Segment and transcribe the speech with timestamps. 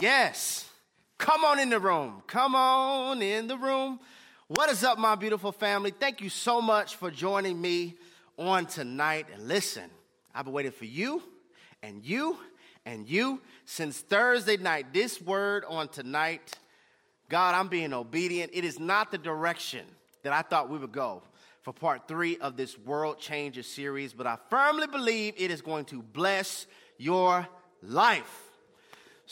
[0.00, 0.66] Yes.
[1.18, 2.22] Come on in the room.
[2.26, 4.00] Come on in the room.
[4.48, 5.90] What is up, my beautiful family?
[5.90, 7.96] Thank you so much for joining me
[8.38, 9.26] on tonight.
[9.32, 9.90] And listen,
[10.34, 11.22] I've been waiting for you
[11.82, 12.38] and you
[12.86, 14.94] and you since Thursday night.
[14.94, 16.56] This word on tonight,
[17.28, 18.52] God, I'm being obedient.
[18.54, 19.84] It is not the direction
[20.22, 21.22] that I thought we would go
[21.60, 25.84] for part three of this World Changer series, but I firmly believe it is going
[25.86, 27.46] to bless your
[27.82, 28.49] life.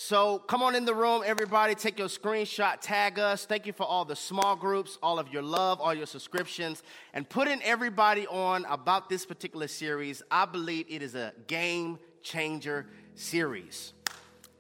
[0.01, 1.75] So come on in the room, everybody.
[1.75, 3.46] Take your screenshot, tag us.
[3.46, 7.29] Thank you for all the small groups, all of your love, all your subscriptions, and
[7.29, 10.22] putting everybody on about this particular series.
[10.31, 12.86] I believe it is a game changer
[13.17, 13.93] series.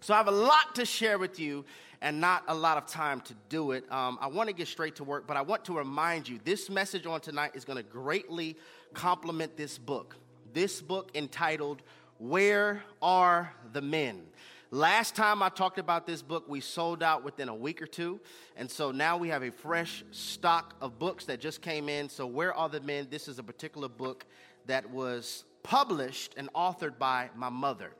[0.00, 1.64] So I have a lot to share with you
[2.00, 3.84] and not a lot of time to do it.
[3.92, 6.68] Um, I want to get straight to work, but I want to remind you this
[6.68, 8.56] message on tonight is going to greatly
[8.92, 10.16] complement this book.
[10.52, 11.82] This book entitled,
[12.18, 14.24] Where Are the Men?
[14.70, 18.20] Last time I talked about this book, we sold out within a week or two.
[18.54, 22.10] And so now we have a fresh stock of books that just came in.
[22.10, 23.06] So, Where Are the Men?
[23.10, 24.26] This is a particular book
[24.66, 27.92] that was published and authored by my mother.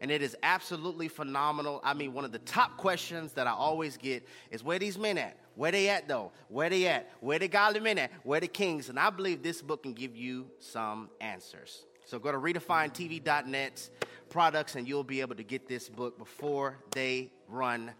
[0.00, 1.82] And it is absolutely phenomenal.
[1.84, 5.18] I mean, one of the top questions that I always get is where these men
[5.18, 5.36] at?
[5.56, 6.32] Where they at though?
[6.48, 7.10] Where they at?
[7.20, 8.10] Where the godly men at?
[8.22, 8.88] Where the kings?
[8.88, 11.84] And I believe this book can give you some answers.
[12.04, 13.90] So go to redefinetv.net
[14.28, 17.92] products and you'll be able to get this book before they run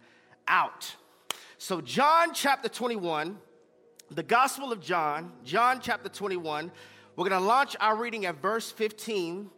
[0.47, 0.95] out.
[1.57, 3.37] So, John chapter 21,
[4.11, 6.71] the Gospel of John, John chapter 21,
[7.15, 9.49] we're going to launch our reading at verse 15.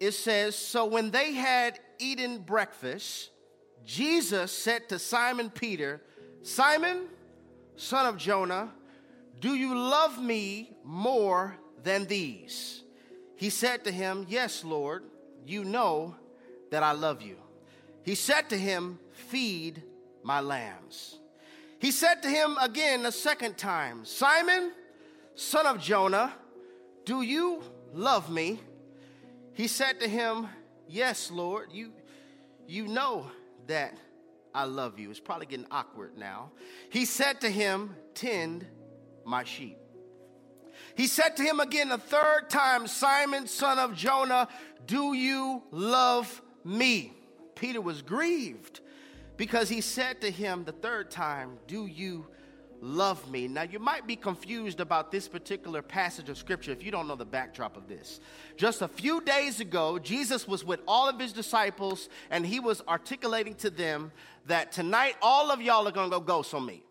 [0.00, 3.30] It says, So when they had eaten breakfast,
[3.84, 6.02] Jesus said to Simon Peter,
[6.42, 7.06] Simon,
[7.76, 8.72] son of Jonah,
[9.40, 12.83] do you love me more than these?
[13.36, 15.04] He said to him, Yes, Lord,
[15.46, 16.14] you know
[16.70, 17.36] that I love you.
[18.02, 19.82] He said to him, Feed
[20.22, 21.18] my lambs.
[21.78, 24.72] He said to him again a second time, Simon,
[25.34, 26.32] son of Jonah,
[27.04, 28.60] do you love me?
[29.52, 30.48] He said to him,
[30.88, 31.92] Yes, Lord, you,
[32.66, 33.30] you know
[33.66, 33.96] that
[34.54, 35.10] I love you.
[35.10, 36.52] It's probably getting awkward now.
[36.90, 38.66] He said to him, Tend
[39.24, 39.78] my sheep.
[40.96, 44.48] He said to him again a third time, Simon, son of Jonah,
[44.86, 47.12] do you love me.
[47.54, 48.80] Peter was grieved
[49.36, 52.26] because he said to him the third time, Do you
[52.80, 53.48] love me?
[53.48, 57.16] Now, you might be confused about this particular passage of scripture if you don't know
[57.16, 58.20] the backdrop of this.
[58.56, 62.82] Just a few days ago, Jesus was with all of his disciples and he was
[62.88, 64.12] articulating to them
[64.46, 66.82] that tonight all of y'all are gonna go ghost on me.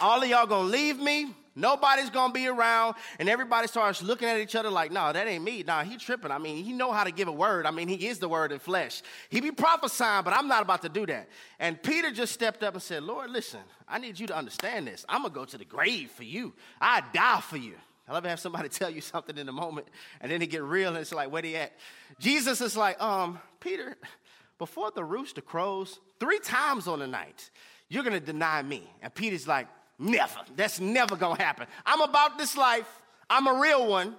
[0.00, 4.38] All of y'all gonna leave me Nobody's gonna be around, and everybody starts looking at
[4.38, 5.64] each other like, "No, that ain't me.
[5.64, 6.30] Nah, he tripping.
[6.30, 7.66] I mean, he know how to give a word.
[7.66, 9.02] I mean, he is the word in flesh.
[9.28, 11.28] He be prophesying, but I'm not about to do that."
[11.58, 15.04] And Peter just stepped up and said, "Lord, listen, I need you to understand this.
[15.08, 16.54] I'm gonna go to the grave for you.
[16.80, 17.74] I die for you."
[18.06, 19.88] I love to have somebody tell you something in a moment,
[20.20, 21.72] and then it get real, and it's like, "Where he at?"
[22.20, 23.96] Jesus is like, "Um, Peter,
[24.58, 27.50] before the rooster crows three times on the night,
[27.88, 29.66] you're gonna deny me." And Peter's like.
[30.00, 30.40] Never.
[30.56, 31.66] That's never gonna happen.
[31.84, 32.88] I'm about this life.
[33.28, 34.16] I'm a real one.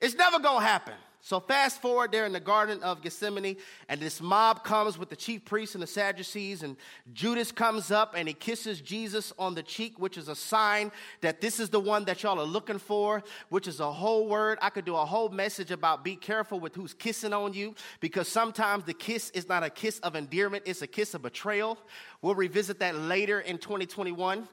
[0.00, 0.94] It's never gonna happen.
[1.24, 3.56] So fast forward, they're in the Garden of Gethsemane,
[3.88, 6.76] and this mob comes with the chief priests and the Sadducees, and
[7.12, 11.40] Judas comes up and he kisses Jesus on the cheek, which is a sign that
[11.40, 14.58] this is the one that y'all are looking for, which is a whole word.
[14.60, 18.26] I could do a whole message about be careful with who's kissing on you, because
[18.26, 21.78] sometimes the kiss is not a kiss of endearment, it's a kiss of betrayal.
[22.20, 24.48] We'll revisit that later in 2021.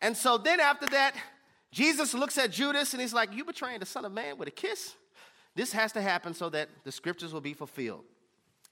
[0.00, 1.14] And so then after that,
[1.70, 4.52] Jesus looks at Judas and he's like, You betraying the Son of Man with a
[4.52, 4.94] kiss?
[5.56, 8.04] This has to happen so that the scriptures will be fulfilled.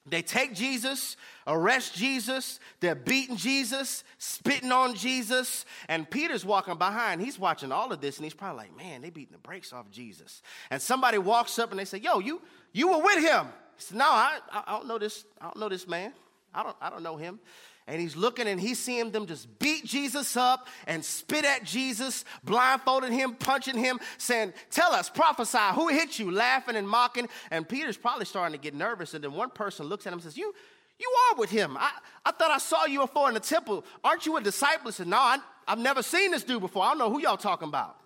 [0.04, 1.16] They take Jesus,
[1.46, 7.20] arrest Jesus, they're beating Jesus, spitting on Jesus, and Peter's walking behind.
[7.20, 9.88] He's watching all of this, and he's probably like, man, they beating the brakes off
[9.92, 10.42] Jesus.
[10.70, 13.46] And somebody walks up and they say, yo, you, you were with him.
[13.76, 16.12] He said, no, I, I don't know this, I don't know this man.
[16.52, 17.38] I don't, I don't know him
[17.86, 22.24] and he's looking and he's seeing them just beat Jesus up and spit at Jesus,
[22.44, 26.30] blindfolding him, punching him, saying, Tell us, prophesy, who hit you?
[26.30, 27.28] Laughing and mocking.
[27.50, 29.14] And Peter's probably starting to get nervous.
[29.14, 30.54] And then one person looks at him and says, You,
[30.98, 31.76] you are with him.
[31.76, 31.90] I,
[32.24, 33.84] I thought I saw you before in the temple.
[34.04, 34.86] Aren't you a disciple?
[34.86, 36.84] He said, No, I, I've never seen this dude before.
[36.84, 37.96] I don't know who y'all talking about.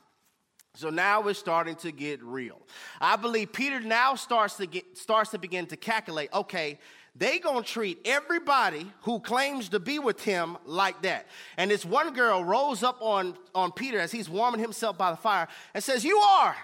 [0.77, 2.61] So now we're starting to get real.
[3.01, 6.79] I believe Peter now starts to get starts to begin to calculate, okay,
[7.19, 11.27] they gonna treat everybody who claims to be with him like that.
[11.57, 15.17] And this one girl rolls up on, on Peter as he's warming himself by the
[15.17, 16.55] fire and says, You are,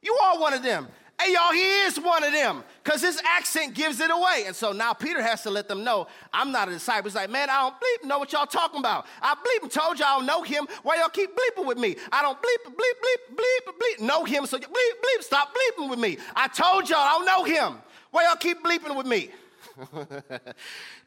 [0.00, 0.88] you are one of them.
[1.20, 4.44] Hey, y'all, he is one of them because his accent gives it away.
[4.46, 7.08] And so now Peter has to let them know, I'm not a disciple.
[7.08, 9.06] He's like, man, I don't bleep know what y'all talking about.
[9.20, 10.66] I bleep told y'all I don't know him.
[10.82, 11.94] Why y'all keep bleeping with me?
[12.10, 14.46] I don't bleep, bleep, bleep, bleep, bleep, know him.
[14.46, 16.18] So bleep, bleep, stop bleeping with me.
[16.34, 17.78] I told y'all I don't know him.
[18.10, 19.30] Why y'all keep bleeping with me?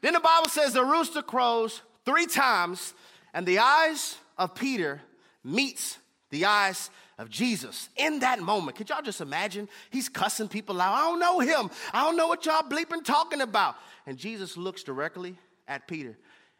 [0.00, 2.94] then the Bible says the rooster crows three times,
[3.34, 5.00] and the eyes of Peter
[5.44, 5.98] meets
[6.30, 8.76] the eyes of Jesus in that moment.
[8.76, 9.68] Could y'all just imagine?
[9.90, 10.94] He's cussing people out.
[10.94, 11.70] I don't know him.
[11.92, 13.76] I don't know what y'all bleeping talking about.
[14.06, 15.36] And Jesus looks directly
[15.66, 16.16] at Peter,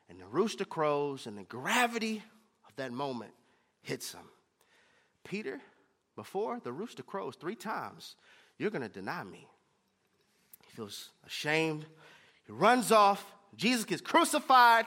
[0.08, 2.22] and the rooster crows, and the gravity
[2.66, 3.32] of that moment
[3.82, 4.28] hits him.
[5.24, 5.60] Peter,
[6.14, 8.16] before the rooster crows three times,
[8.58, 9.46] you're going to deny me.
[10.76, 11.86] Feels ashamed.
[12.44, 13.24] He runs off.
[13.56, 14.84] Jesus gets crucified.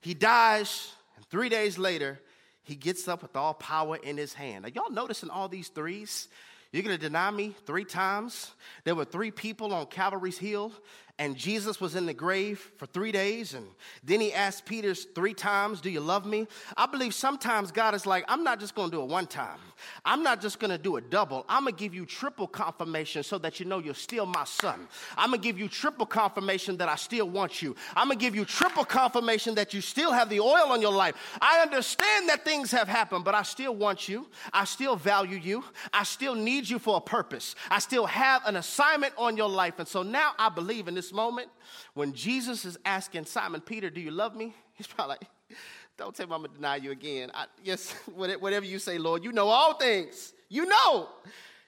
[0.00, 0.92] He dies.
[1.16, 2.18] And three days later,
[2.64, 4.64] he gets up with all power in his hand.
[4.64, 6.26] Are y'all noticing all these threes?
[6.72, 8.50] You're going to deny me three times?
[8.82, 10.72] There were three people on Calvary's Hill
[11.18, 13.54] and Jesus was in the grave for three days.
[13.54, 13.66] And
[14.04, 16.46] then he asked Peter three times, Do you love me?
[16.76, 19.58] I believe sometimes God is like, I'm not just gonna do it one time.
[20.04, 21.44] I'm not just gonna do it double.
[21.48, 24.86] I'm gonna give you triple confirmation so that you know you're still my son.
[25.16, 27.74] I'm gonna give you triple confirmation that I still want you.
[27.96, 31.16] I'm gonna give you triple confirmation that you still have the oil on your life.
[31.40, 34.28] I understand that things have happened, but I still want you.
[34.52, 35.64] I still value you.
[35.92, 37.56] I still need you for a purpose.
[37.70, 39.78] I still have an assignment on your life.
[39.78, 41.48] And so now I believe in this this moment
[41.94, 44.54] when Jesus is asking Simon Peter, Do you love me?
[44.74, 45.58] He's probably like,
[45.96, 47.30] Don't tell me I'm going to deny you again.
[47.34, 50.34] I, yes, whatever you say, Lord, you know all things.
[50.48, 51.08] You know.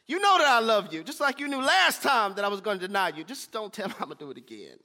[0.07, 2.61] You know that I love you, just like you knew last time that I was
[2.61, 3.23] going to deny you.
[3.23, 4.77] Just don't tell me I'm going to do it again.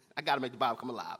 [0.16, 1.18] I got to make the Bible come alive.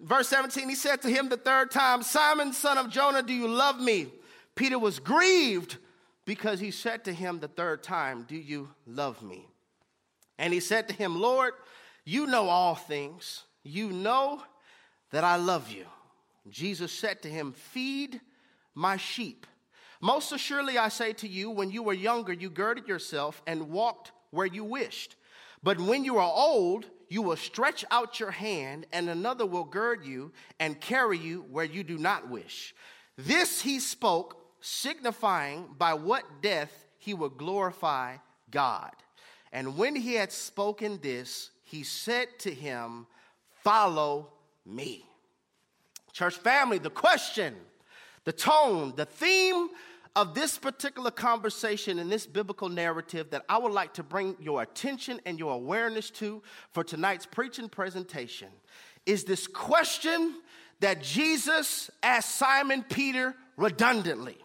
[0.00, 3.46] Verse 17, he said to him the third time, Simon, son of Jonah, do you
[3.46, 4.08] love me?
[4.56, 5.76] Peter was grieved
[6.24, 9.46] because he said to him the third time, Do you love me?
[10.38, 11.54] And he said to him, Lord,
[12.04, 13.42] you know all things.
[13.62, 14.42] You know
[15.10, 15.84] that I love you.
[16.48, 18.20] Jesus said to him, Feed
[18.74, 19.46] my sheep.
[20.00, 24.12] Most assuredly, I say to you, when you were younger, you girded yourself and walked
[24.30, 25.16] where you wished.
[25.62, 30.04] But when you are old, you will stretch out your hand, and another will gird
[30.04, 32.74] you and carry you where you do not wish.
[33.16, 38.16] This he spoke, signifying by what death he would glorify
[38.50, 38.92] God.
[39.52, 43.06] And when he had spoken this, he said to him,
[43.62, 44.28] Follow
[44.64, 45.04] me.
[46.12, 47.54] Church family, the question,
[48.24, 49.68] the tone, the theme
[50.16, 54.62] of this particular conversation in this biblical narrative that I would like to bring your
[54.62, 56.42] attention and your awareness to
[56.72, 58.48] for tonight's preaching presentation
[59.06, 60.34] is this question
[60.80, 64.38] that Jesus asked Simon Peter redundantly.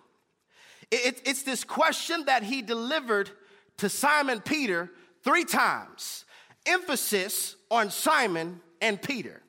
[0.92, 3.32] it's this question that he delivered
[3.78, 4.90] to Simon Peter
[5.24, 6.26] three times.
[6.66, 9.42] Emphasis on Simon and Peter.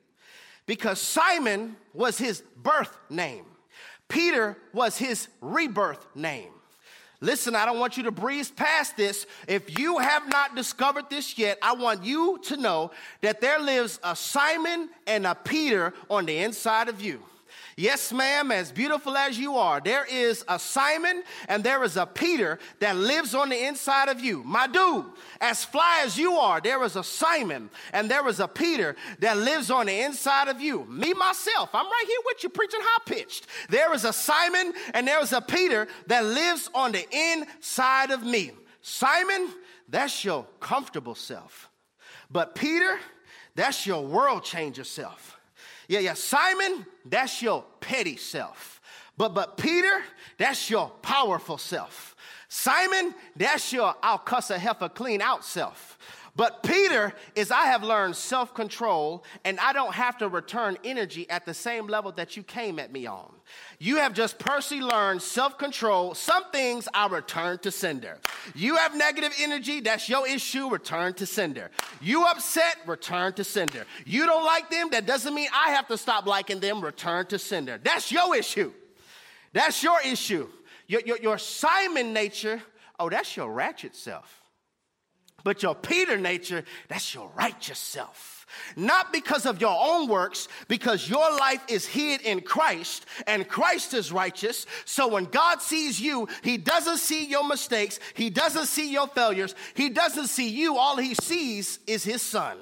[0.65, 3.45] Because Simon was his birth name,
[4.07, 6.51] Peter was his rebirth name.
[7.21, 9.25] Listen, I don't want you to breeze past this.
[9.47, 12.91] If you have not discovered this yet, I want you to know
[13.21, 17.23] that there lives a Simon and a Peter on the inside of you.
[17.77, 22.05] Yes, ma'am, as beautiful as you are, there is a Simon and there is a
[22.05, 24.43] Peter that lives on the inside of you.
[24.45, 25.05] My dude,
[25.41, 29.35] as fly as you are, there is a Simon and there is a Peter that
[29.35, 30.85] lives on the inside of you.
[30.85, 33.47] Me, myself, I'm right here with you preaching high pitched.
[33.67, 38.23] There is a Simon and there is a Peter that lives on the inside of
[38.23, 38.51] me.
[38.79, 39.49] Simon,
[39.89, 41.69] that's your comfortable self.
[42.31, 42.99] But Peter,
[43.53, 45.34] that's your world changer self.
[45.87, 46.13] Yeah, yeah.
[46.13, 48.81] Simon, that's your petty self.
[49.17, 50.01] But but Peter,
[50.37, 52.15] that's your powerful self.
[52.47, 55.94] Simon, that's your I'll cuss a heifer clean out self.
[56.37, 61.29] But Peter is I have learned self control and I don't have to return energy
[61.29, 63.31] at the same level that you came at me on.
[63.79, 66.13] You have just personally learned self control.
[66.13, 68.17] Some things I return to sender.
[68.53, 71.71] You have negative energy, that's your issue, return to sender.
[72.01, 73.85] You upset, return to sender.
[74.05, 77.39] You don't like them, that doesn't mean I have to stop liking them, return to
[77.39, 77.79] sender.
[77.81, 78.73] That's your issue.
[79.53, 80.49] That's your issue.
[80.87, 82.61] Your, your, your Simon nature,
[82.99, 84.44] oh, that's your ratchet self.
[85.45, 88.47] But your Peter nature, that's your righteous self.
[88.75, 93.93] Not because of your own works, because your life is hid in Christ and Christ
[93.93, 94.65] is righteous.
[94.85, 99.53] So when God sees you, He doesn't see your mistakes, He doesn't see your failures,
[99.75, 100.77] He doesn't see you.
[100.77, 102.57] All He sees is His Son.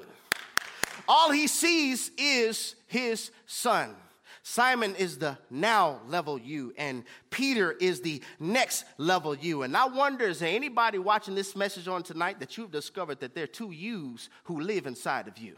[1.08, 3.96] All He sees is His Son.
[4.46, 9.62] Simon is the now level you, and Peter is the next level you.
[9.62, 13.34] And I wonder, is there anybody watching this message on tonight that you've discovered that
[13.34, 15.56] there are two yous who live inside of you?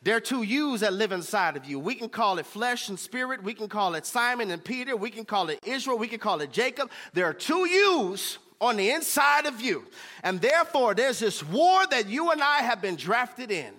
[0.00, 1.80] There are two yous that live inside of you.
[1.80, 3.42] We can call it flesh and spirit.
[3.42, 4.96] We can call it Simon and Peter.
[4.96, 5.98] We can call it Israel.
[5.98, 6.88] We can call it Jacob.
[7.14, 9.86] There are two yous on the inside of you.
[10.22, 13.72] And therefore, there's this war that you and I have been drafted in.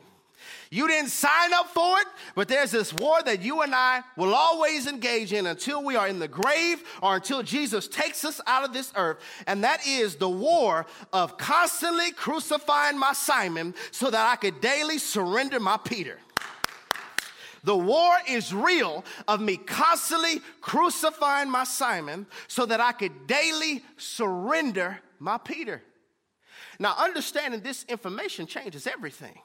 [0.75, 4.35] You didn't sign up for it, but there's this war that you and I will
[4.35, 8.65] always engage in until we are in the grave or until Jesus takes us out
[8.65, 9.19] of this earth.
[9.47, 14.97] And that is the war of constantly crucifying my Simon so that I could daily
[14.97, 16.19] surrender my Peter.
[17.63, 23.81] The war is real of me constantly crucifying my Simon so that I could daily
[23.95, 25.81] surrender my Peter.
[26.79, 29.39] Now, understanding this information changes everything.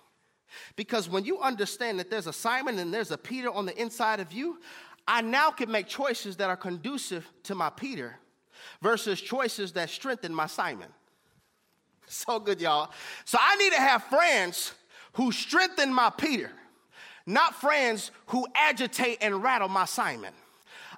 [0.76, 4.20] Because when you understand that there's a Simon and there's a Peter on the inside
[4.20, 4.58] of you,
[5.06, 8.16] I now can make choices that are conducive to my Peter
[8.82, 10.88] versus choices that strengthen my Simon.
[12.12, 12.90] So good, y'all.
[13.24, 14.72] So I need to have friends
[15.12, 16.50] who strengthen my Peter,
[17.24, 20.32] not friends who agitate and rattle my Simon.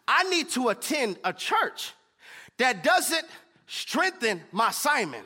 [0.08, 1.92] I need to attend a church
[2.56, 3.26] that doesn't
[3.66, 5.22] strengthen my Simon,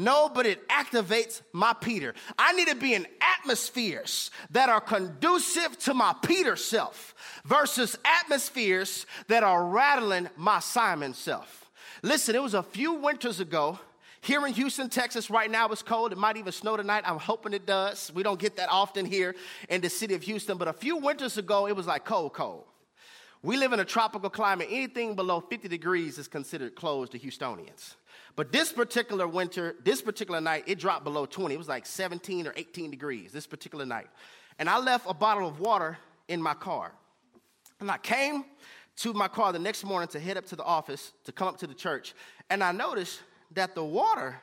[0.00, 2.14] no, but it activates my Peter.
[2.38, 7.14] I need to be in atmospheres that are conducive to my Peter self
[7.44, 11.70] versus atmospheres that are rattling my Simon self.
[12.02, 13.78] Listen, it was a few winters ago.
[14.22, 16.12] Here in Houston, Texas, right now it's cold.
[16.12, 17.04] It might even snow tonight.
[17.06, 18.10] I'm hoping it does.
[18.14, 19.34] We don't get that often here
[19.68, 22.64] in the city of Houston, but a few winters ago, it was like cold, cold.
[23.42, 24.68] We live in a tropical climate.
[24.70, 27.94] Anything below 50 degrees is considered closed to Houstonians.
[28.36, 31.54] But this particular winter, this particular night, it dropped below 20.
[31.54, 34.08] It was like 17 or 18 degrees this particular night.
[34.58, 35.96] And I left a bottle of water
[36.28, 36.92] in my car.
[37.80, 38.44] And I came
[38.96, 41.56] to my car the next morning to head up to the office to come up
[41.58, 42.14] to the church.
[42.50, 43.20] And I noticed
[43.52, 44.38] that the water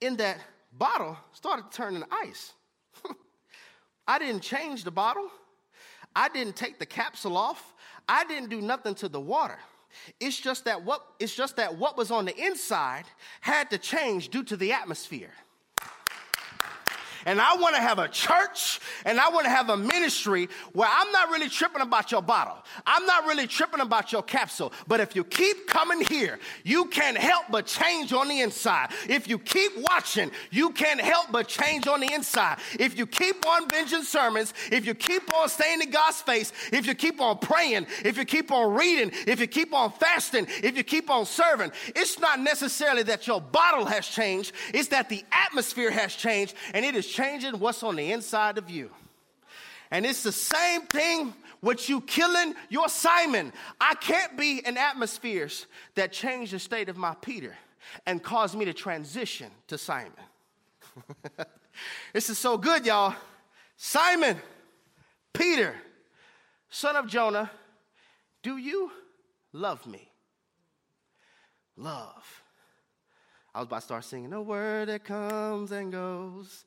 [0.00, 0.38] in that
[0.76, 2.54] bottle started turning ice.
[4.08, 5.30] I didn't change the bottle.
[6.14, 7.74] I didn't take the capsule off.
[8.10, 9.56] I didn't do nothing to the water.
[10.18, 13.04] It's just that what it's just that what was on the inside
[13.40, 15.32] had to change due to the atmosphere.
[17.26, 20.88] And I want to have a church and I want to have a ministry where
[20.90, 22.56] I'm not really tripping about your bottle.
[22.86, 24.72] I'm not really tripping about your capsule.
[24.86, 28.90] But if you keep coming here, you can't help but change on the inside.
[29.08, 32.58] If you keep watching, you can't help but change on the inside.
[32.78, 36.86] If you keep on binging sermons, if you keep on staying in God's face, if
[36.86, 40.76] you keep on praying, if you keep on reading, if you keep on fasting, if
[40.76, 45.24] you keep on serving, it's not necessarily that your bottle has changed, it's that the
[45.32, 48.90] atmosphere has changed and it is changing what's on the inside of you.
[49.90, 53.52] And it's the same thing with you killing your Simon.
[53.80, 57.56] I can't be in atmospheres that change the state of my Peter
[58.06, 60.12] and cause me to transition to Simon.
[62.12, 63.14] this is so good, y'all.
[63.76, 64.36] Simon,
[65.32, 65.74] Peter,
[66.68, 67.50] son of Jonah,
[68.42, 68.90] do you
[69.52, 70.10] love me?
[71.76, 72.42] Love.
[73.54, 76.64] I was about to start singing, a word that comes and goes.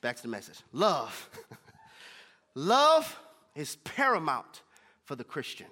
[0.00, 0.58] Back to the message.
[0.72, 1.30] Love.
[2.54, 3.18] Love
[3.54, 4.62] is paramount
[5.04, 5.66] for the Christian.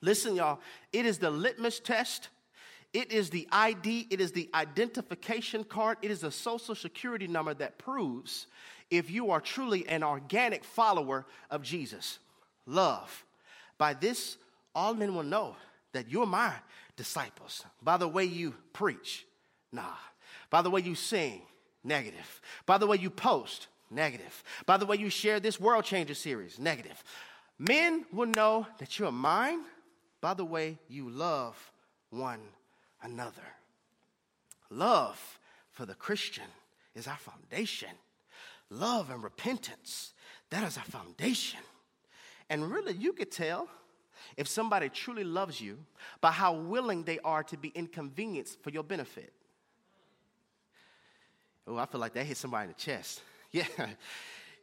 [0.00, 0.60] Listen, y'all,
[0.92, 2.28] it is the litmus test.
[2.92, 7.52] It is the ID, it is the identification card, it is a social security number
[7.54, 8.46] that proves
[8.90, 12.18] if you are truly an organic follower of Jesus.
[12.64, 13.24] Love.
[13.76, 14.38] By this,
[14.74, 15.56] all men will know
[15.92, 16.52] that you're my
[16.96, 17.64] disciples.
[17.82, 19.26] By the way you preach,
[19.72, 19.96] nah.
[20.48, 21.42] By the way you sing,
[21.86, 22.40] Negative.
[22.66, 24.42] By the way you post, negative.
[24.66, 27.02] By the way you share this World Changer series, negative.
[27.60, 29.60] Men will know that you're mine
[30.20, 31.56] by the way you love
[32.10, 32.40] one
[33.02, 33.46] another.
[34.68, 35.38] Love
[35.70, 36.50] for the Christian
[36.96, 37.90] is our foundation.
[38.68, 40.12] Love and repentance,
[40.50, 41.60] that is our foundation.
[42.50, 43.68] And really, you could tell
[44.36, 45.78] if somebody truly loves you
[46.20, 49.32] by how willing they are to be inconvenienced for your benefit.
[51.66, 53.22] Oh, I feel like that hit somebody in the chest.
[53.52, 53.64] Yeah.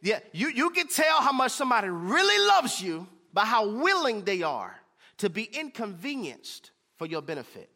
[0.01, 4.43] Yeah, you, you can tell how much somebody really loves you by how willing they
[4.43, 4.75] are
[5.19, 7.69] to be inconvenienced for your benefit.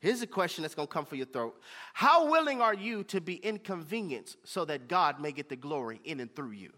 [0.00, 1.60] Here's a question that's gonna come for your throat
[1.92, 6.20] How willing are you to be inconvenienced so that God may get the glory in
[6.20, 6.72] and through you?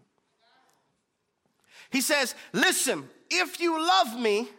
[1.89, 4.49] He says, Listen, if you love me,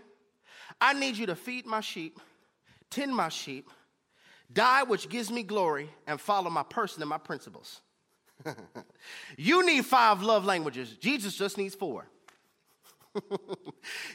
[0.80, 2.18] I need you to feed my sheep,
[2.88, 3.68] tend my sheep,
[4.52, 7.80] die which gives me glory, and follow my person and my principles.
[9.36, 10.96] you need five love languages.
[11.00, 12.06] Jesus just needs four.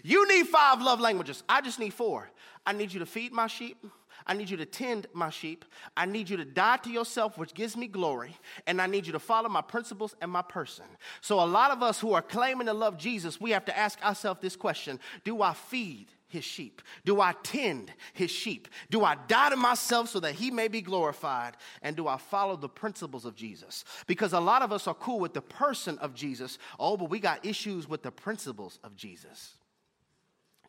[0.03, 1.44] you need five love languages.
[1.48, 2.29] I just need four.
[2.65, 3.86] I need you to feed my sheep.
[4.25, 5.63] I need you to tend my sheep.
[5.96, 8.36] I need you to die to yourself, which gives me glory.
[8.65, 10.86] And I need you to follow my principles and my person.
[11.22, 14.03] So, a lot of us who are claiming to love Jesus, we have to ask
[14.03, 16.08] ourselves this question Do I feed?
[16.28, 16.82] His sheep?
[17.06, 18.68] Do I tend his sheep?
[18.90, 21.56] Do I die to myself so that he may be glorified?
[21.82, 23.84] And do I follow the principles of Jesus?
[24.08, 26.58] Because a lot of us are cool with the person of Jesus.
[26.80, 29.56] Oh, but we got issues with the principles of Jesus.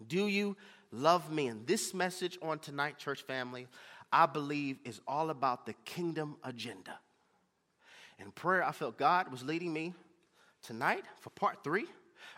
[0.07, 0.57] Do you
[0.93, 1.49] love me.
[1.49, 3.67] And this message on tonight, church family,
[4.13, 6.99] I believe is all about the kingdom agenda.
[8.19, 9.95] In prayer, I felt God was leading me
[10.63, 11.87] tonight for part three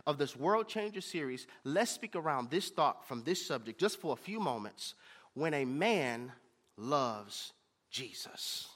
[0.07, 1.47] of this World Changer series.
[1.65, 4.95] Let's speak around this thought from this subject just for a few moments.
[5.35, 6.33] When a man
[6.77, 7.53] loves
[7.91, 8.69] Jesus.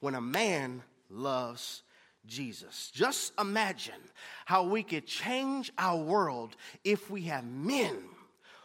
[0.00, 1.82] When a man loves
[2.26, 2.90] Jesus.
[2.92, 4.00] Just imagine
[4.44, 7.96] how we could change our world if we have men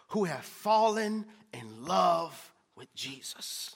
[0.09, 3.75] who have fallen in love with Jesus.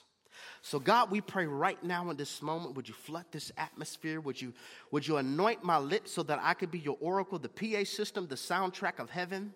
[0.70, 4.20] So, God, we pray right now in this moment, would you flood this atmosphere?
[4.20, 4.52] Would you,
[4.92, 8.28] would you anoint my lips so that I could be your oracle, the PA system,
[8.28, 9.52] the soundtrack of heaven?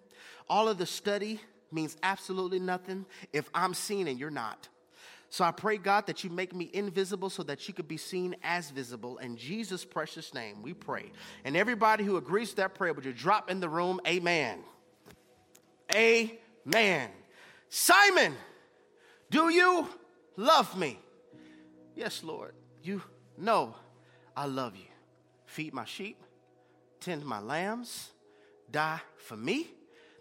[0.50, 1.40] All of the study
[1.70, 4.66] means absolutely nothing if I'm seen and you're not.
[5.30, 8.34] So I pray, God, that you make me invisible so that you could be seen
[8.42, 9.18] as visible.
[9.18, 11.12] In Jesus' precious name, we pray.
[11.44, 14.00] And everybody who agrees to that prayer, would you drop in the room?
[14.04, 14.64] Amen.
[15.94, 17.08] Amen.
[17.68, 18.34] Simon,
[19.30, 19.88] do you
[20.36, 20.98] love me?
[21.94, 22.54] Yes, Lord.
[22.82, 23.02] You
[23.38, 23.74] know
[24.36, 24.86] I love you.
[25.46, 26.20] Feed my sheep,
[27.00, 28.10] tend my lambs,
[28.70, 29.68] die for me,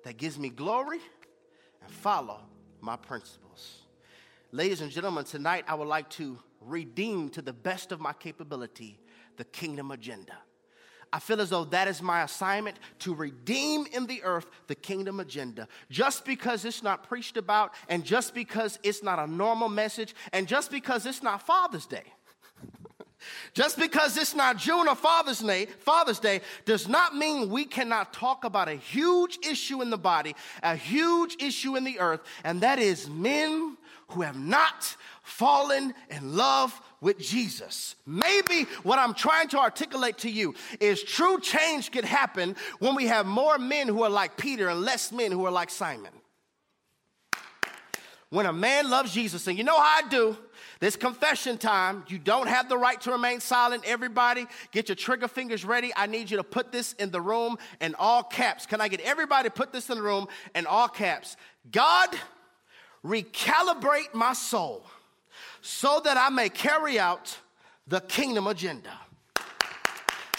[0.04, 1.00] that gives me glory,
[1.82, 2.40] and follow
[2.82, 3.82] my principles.
[4.52, 9.00] Ladies and gentlemen, tonight I would like to redeem to the best of my capability
[9.38, 10.38] the kingdom agenda.
[11.14, 15.20] I feel as though that is my assignment to redeem in the earth the kingdom
[15.20, 15.68] agenda.
[15.92, 20.48] Just because it's not preached about, and just because it's not a normal message, and
[20.48, 22.02] just because it's not Father's Day.
[23.54, 28.12] just because it's not June or Father's Day, Father's Day does not mean we cannot
[28.12, 32.62] talk about a huge issue in the body, a huge issue in the earth, and
[32.62, 33.78] that is men
[34.14, 37.96] who have not fallen in love with Jesus.
[38.06, 43.08] Maybe what I'm trying to articulate to you is true change could happen when we
[43.08, 46.12] have more men who are like Peter and less men who are like Simon.
[48.30, 50.36] When a man loves Jesus, and you know how I do,
[50.80, 53.84] this confession time, you don't have the right to remain silent.
[53.86, 55.94] Everybody, get your trigger fingers ready.
[55.96, 58.66] I need you to put this in the room in all caps.
[58.66, 61.38] Can I get everybody put this in the room in all caps?
[61.72, 62.10] God,
[63.06, 64.86] recalibrate my soul
[65.62, 67.38] so that I may carry out
[67.88, 68.92] the kingdom agenda.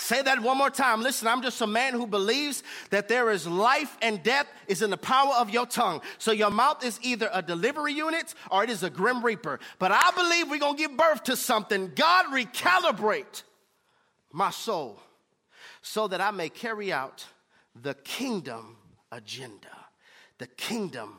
[0.05, 1.01] Say that one more time.
[1.01, 4.91] Listen, I'm just a man who believes that there is life and death is in
[4.91, 6.03] the power of your tongue.
[6.19, 9.61] So your mouth is either a delivery unit or it is a grim reaper.
[9.79, 11.93] But I believe we're going to give birth to something.
[11.95, 13.45] God recalibrate
[14.31, 15.01] my soul
[15.81, 17.25] so that I may carry out
[17.75, 18.77] the kingdom
[19.11, 19.69] agenda.
[20.37, 21.15] The kingdom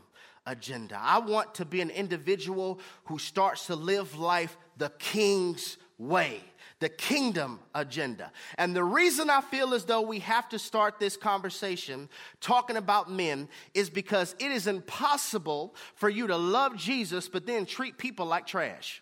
[0.46, 1.00] agenda.
[1.02, 6.42] I want to be an individual who starts to live life the king's way,
[6.80, 8.32] the kingdom agenda.
[8.58, 12.10] And the reason I feel as though we have to start this conversation
[12.42, 17.66] talking about men is because it is impossible for you to love Jesus but then
[17.66, 19.02] treat people like trash.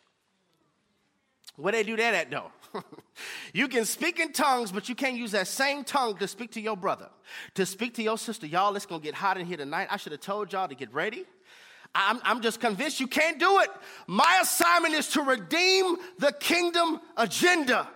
[1.56, 2.52] Where they do that at though?
[3.54, 6.62] you can speak in tongues, but you can't use that same tongue to speak to
[6.62, 7.10] your brother,
[7.56, 8.48] to speak to your sister.
[8.48, 9.88] Y'all, it's gonna get hot in here tonight.
[9.92, 11.26] I should have told y'all to get ready.
[11.96, 13.70] I'm, I'm just convinced you can't do it.
[14.08, 17.88] My assignment is to redeem the kingdom agenda.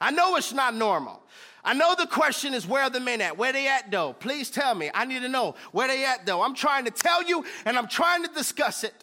[0.00, 1.22] I know it's not normal.
[1.64, 3.36] I know the question is where are the men at?
[3.36, 4.12] Where they at though?
[4.14, 4.90] Please tell me.
[4.94, 6.42] I need to know where they at though.
[6.42, 8.94] I'm trying to tell you and I'm trying to discuss it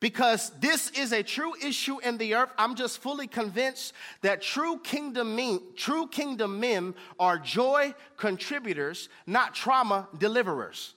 [0.00, 2.50] because this is a true issue in the earth.
[2.56, 9.54] I'm just fully convinced that true kingdom men, true kingdom men are joy contributors, not
[9.54, 10.94] trauma deliverers.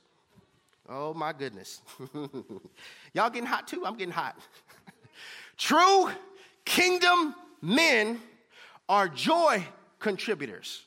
[0.87, 1.81] Oh my goodness.
[3.13, 3.85] Y'all getting hot too?
[3.85, 4.37] I'm getting hot.
[5.57, 6.09] true
[6.65, 8.19] kingdom men
[8.87, 9.65] are joy
[9.99, 10.83] contributors,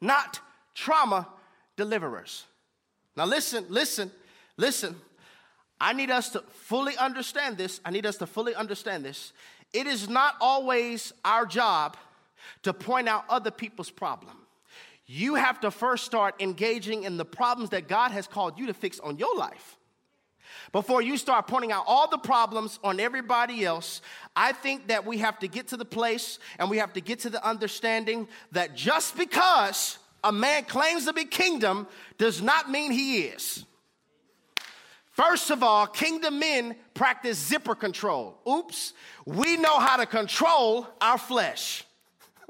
[0.00, 0.40] not
[0.74, 1.28] trauma
[1.76, 2.44] deliverers.
[3.16, 4.10] Now listen, listen,
[4.56, 4.96] listen.
[5.80, 7.80] I need us to fully understand this.
[7.84, 9.32] I need us to fully understand this.
[9.72, 11.96] It is not always our job
[12.62, 14.36] to point out other people's problem.
[15.06, 18.74] You have to first start engaging in the problems that God has called you to
[18.74, 19.76] fix on your life.
[20.72, 24.00] Before you start pointing out all the problems on everybody else,
[24.34, 27.20] I think that we have to get to the place and we have to get
[27.20, 32.90] to the understanding that just because a man claims to be kingdom does not mean
[32.90, 33.64] he is.
[35.14, 38.36] First of all, kingdom men practice zipper control.
[38.48, 38.92] Oops,
[39.24, 41.84] we know how to control our flesh.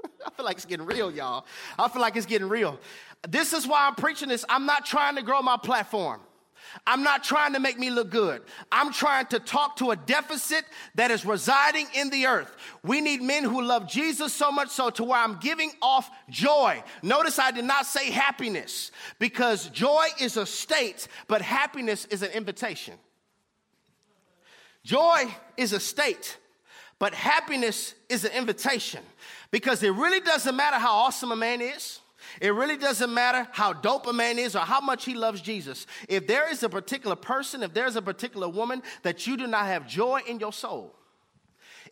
[0.27, 1.45] I feel like it's getting real, y'all.
[1.79, 2.81] I feel like it's getting real.
[3.29, 4.47] This is why I'm preaching this.
[4.49, 6.21] I'm not trying to grow my platform.
[6.87, 8.43] I'm not trying to make me look good.
[8.71, 12.55] I'm trying to talk to a deficit that is residing in the earth.
[12.83, 16.83] We need men who love Jesus so much so to where I'm giving off joy.
[17.03, 22.31] Notice I did not say happiness because joy is a state, but happiness is an
[22.33, 22.95] invitation.
[24.85, 26.37] Joy is a state,
[26.99, 29.03] but happiness is an invitation
[29.51, 32.01] because it really doesn't matter how awesome a man is.
[32.41, 35.87] It really doesn't matter how dope a man is or how much he loves Jesus.
[36.09, 39.67] If there is a particular person, if there's a particular woman that you do not
[39.67, 40.95] have joy in your soul,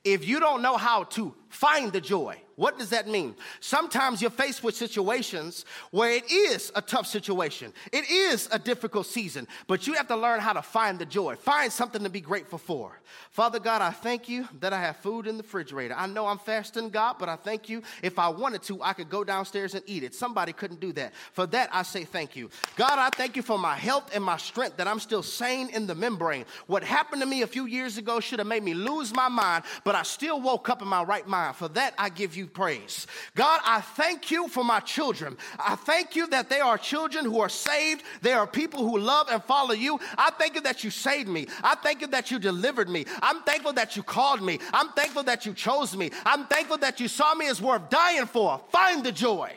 [0.05, 3.35] if you don't know how to find the joy, what does that mean?
[3.61, 7.73] Sometimes you're faced with situations where it is a tough situation.
[7.93, 11.37] It is a difficult season, but you have to learn how to find the joy.
[11.37, 13.01] Find something to be grateful for.
[13.31, 15.95] Father God, I thank you that I have food in the refrigerator.
[15.97, 17.83] I know I'm fasting, God, but I thank you.
[18.03, 20.15] If I wanted to, I could go downstairs and eat it.
[20.15, 21.15] Somebody couldn't do that.
[21.33, 22.51] For that, I say thank you.
[22.77, 25.87] God, I thank you for my health and my strength that I'm still sane in
[25.87, 26.45] the membrane.
[26.67, 29.65] What happened to me a few years ago should have made me lose my mind,
[29.85, 31.42] but I still woke up in my right mind.
[31.51, 33.07] For that, I give you praise.
[33.35, 35.37] God, I thank you for my children.
[35.59, 38.05] I thank you that they are children who are saved.
[38.21, 39.99] They are people who love and follow you.
[40.17, 41.47] I thank you that you saved me.
[41.65, 43.07] I thank you that you delivered me.
[43.23, 44.61] I'm thankful that you called me.
[44.73, 46.11] I'm thankful that you chose me.
[46.25, 48.61] I'm thankful that you saw me as worth dying for.
[48.71, 49.53] Find the joy.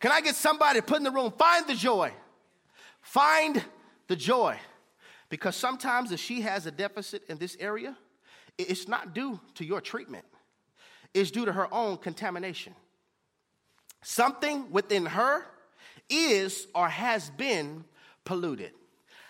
[0.00, 1.32] Can I get somebody put in the room?
[1.38, 2.12] Find the joy.
[3.00, 3.64] Find
[4.08, 4.58] the joy.
[5.28, 7.96] Because sometimes if she has a deficit in this area,
[8.58, 10.24] it's not due to your treatment
[11.14, 12.74] is due to her own contamination.
[14.02, 15.46] Something within her
[16.08, 17.84] is or has been
[18.24, 18.72] polluted.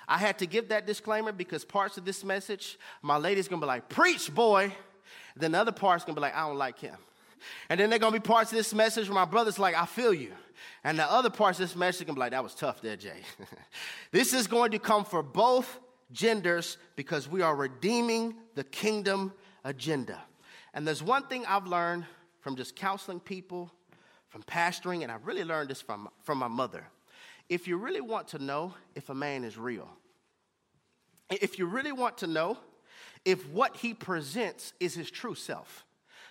[0.08, 3.66] I had to give that disclaimer because parts of this message, my lady's gonna be
[3.66, 4.74] like, Preach, boy.
[5.36, 6.96] Then the other part's gonna be like, I don't like him.
[7.68, 10.12] And then they're gonna be parts of this message where my brother's like, I feel
[10.12, 10.32] you.
[10.84, 13.20] And the other parts of this message gonna be like, That was tough there, Jay.
[14.10, 15.78] this is going to come for both
[16.10, 19.32] genders because we are redeeming the kingdom
[19.64, 20.20] agenda.
[20.74, 22.06] And there's one thing I've learned
[22.40, 23.70] from just counseling people,
[24.28, 26.84] from pastoring, and I really learned this from, from my mother.
[27.48, 29.88] If you really want to know if a man is real,
[31.30, 32.58] if you really want to know
[33.24, 35.84] if what he presents is his true self,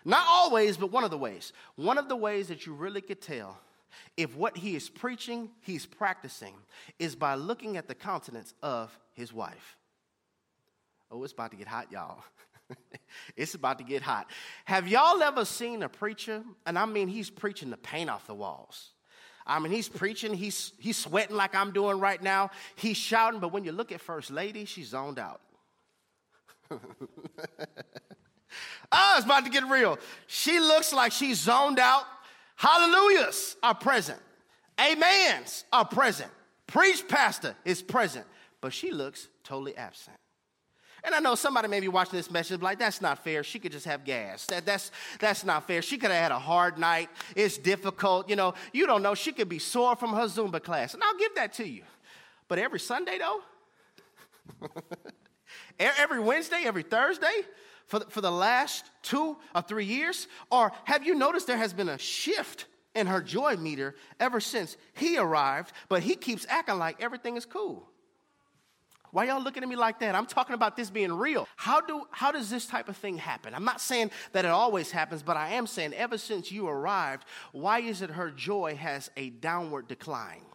[0.04, 3.22] not always, but one of the ways, one of the ways that you really could
[3.22, 3.60] tell
[4.18, 6.54] if what he is preaching, he's practicing,
[6.98, 9.78] is by looking at the countenance of his wife.
[11.12, 12.24] Oh, it's about to get hot, y'all.
[13.36, 14.28] it's about to get hot.
[14.66, 16.44] Have y'all ever seen a preacher?
[16.66, 18.92] And I mean, he's preaching the paint off the walls.
[19.46, 22.52] I mean, he's preaching, he's, he's sweating like I'm doing right now.
[22.76, 25.42] He's shouting, but when you look at First Lady, she's zoned out.
[26.72, 26.78] oh,
[29.18, 29.98] it's about to get real.
[30.28, 32.04] She looks like she's zoned out.
[32.56, 34.20] Hallelujahs are present.
[34.78, 36.32] Amens are present.
[36.68, 38.26] Preach pastor is present,
[38.62, 40.16] but she looks totally absent.
[41.04, 43.44] And I know somebody may be watching this message like, that's not fair.
[43.44, 44.46] She could just have gas.
[44.48, 45.82] That, that's, that's not fair.
[45.82, 47.10] She could have had a hard night.
[47.36, 48.30] It's difficult.
[48.30, 49.16] You know, you don't know.
[49.16, 50.94] She could be sore from her Zumba class.
[50.94, 51.84] And I'll give that to you.
[52.48, 53.42] But every Sunday, though,
[55.80, 57.46] every Wednesday, every Thursday,
[57.92, 60.28] for the, for the last two or three years?
[60.50, 64.78] Or have you noticed there has been a shift in her joy meter ever since
[64.94, 67.91] he arrived, but he keeps acting like everything is cool?
[69.12, 70.16] Why y'all looking at me like that?
[70.16, 71.48] I'm talking about this being real.
[71.56, 73.54] How do how does this type of thing happen?
[73.54, 77.26] I'm not saying that it always happens, but I am saying ever since you arrived,
[77.52, 80.46] why is it her joy has a downward decline?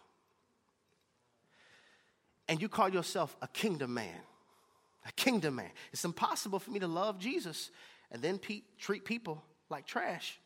[2.47, 4.21] And you call yourself a kingdom man.
[5.05, 5.69] A kingdom man.
[5.93, 7.71] It's impossible for me to love Jesus
[8.11, 10.39] and then pe- treat people like trash.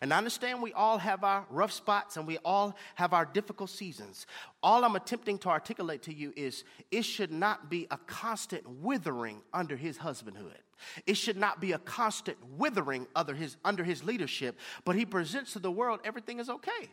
[0.00, 3.70] And I understand we all have our rough spots and we all have our difficult
[3.70, 4.26] seasons.
[4.62, 9.42] All I'm attempting to articulate to you is it should not be a constant withering
[9.52, 10.58] under his husbandhood.
[11.06, 15.52] It should not be a constant withering under his, under his leadership, but he presents
[15.54, 16.90] to the world everything is okay.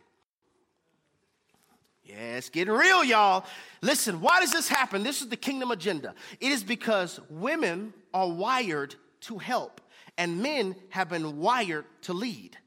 [2.04, 3.46] Yeah, it's getting real, y'all.
[3.80, 5.02] Listen, why does this happen?
[5.02, 6.14] This is the kingdom agenda.
[6.38, 9.80] It is because women are wired to help,
[10.18, 12.58] and men have been wired to lead.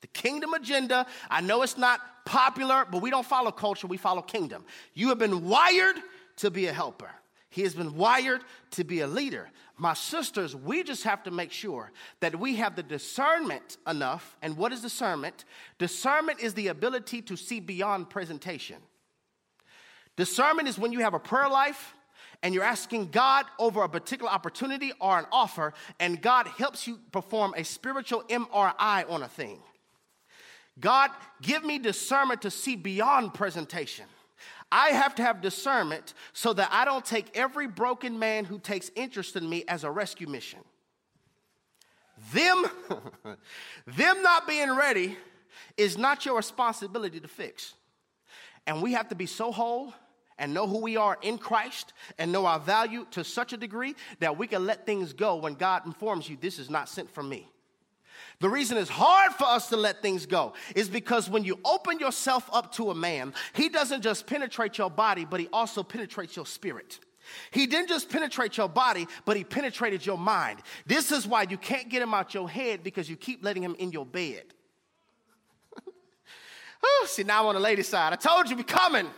[0.00, 4.22] The kingdom agenda, I know it's not popular, but we don't follow culture, we follow
[4.22, 4.64] kingdom.
[4.94, 5.96] You have been wired
[6.36, 7.10] to be a helper.
[7.50, 9.48] He has been wired to be a leader.
[9.78, 14.36] My sisters, we just have to make sure that we have the discernment enough.
[14.42, 15.44] And what is discernment?
[15.78, 18.76] Discernment is the ability to see beyond presentation.
[20.16, 21.94] Discernment is when you have a prayer life
[22.42, 26.98] and you're asking God over a particular opportunity or an offer, and God helps you
[27.12, 29.60] perform a spiritual MRI on a thing.
[30.80, 31.10] God,
[31.42, 34.06] give me discernment to see beyond presentation.
[34.70, 38.90] I have to have discernment so that I don't take every broken man who takes
[38.94, 40.60] interest in me as a rescue mission.
[42.32, 42.66] Them,
[43.86, 45.16] them not being ready
[45.76, 47.74] is not your responsibility to fix.
[48.66, 49.94] And we have to be so whole
[50.38, 53.94] and know who we are in Christ and know our value to such a degree
[54.20, 57.28] that we can let things go when God informs you this is not sent from
[57.28, 57.48] me.
[58.40, 61.98] The reason it's hard for us to let things go is because when you open
[61.98, 66.36] yourself up to a man, he doesn't just penetrate your body, but he also penetrates
[66.36, 67.00] your spirit.
[67.50, 70.60] He didn't just penetrate your body, but he penetrated your mind.
[70.86, 73.74] This is why you can't get him out your head because you keep letting him
[73.78, 74.44] in your bed.
[76.82, 78.12] oh, see, now I'm on the lady side.
[78.12, 79.08] I told you we're coming.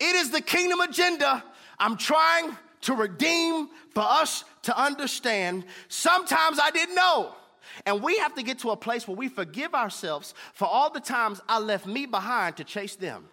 [0.00, 1.44] It is the kingdom agenda.
[1.78, 5.66] I'm trying to redeem for us to understand.
[5.88, 7.34] Sometimes I didn't know.
[7.84, 11.00] And we have to get to a place where we forgive ourselves for all the
[11.00, 13.28] times I left me behind to chase them.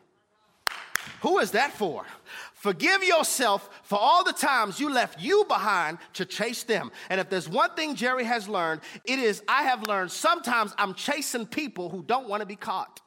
[1.22, 2.06] Who is that for?
[2.54, 6.92] Forgive yourself for all the times you left you behind to chase them.
[7.10, 10.94] And if there's one thing Jerry has learned, it is I have learned sometimes I'm
[10.94, 13.02] chasing people who don't want to be caught.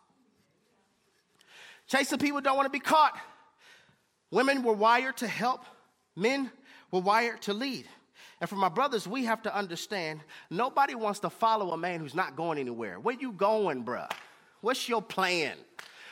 [1.87, 3.19] Chasing people don't want to be caught.
[4.31, 5.65] Women were wired to help,
[6.17, 6.51] men
[6.91, 7.87] were wired to lead.
[8.43, 12.17] And for my brothers, we have to understand nobody wants to follow a man who's
[12.17, 12.99] not going anywhere.
[12.99, 14.11] Where you going, bruh?
[14.63, 15.57] What's your plan?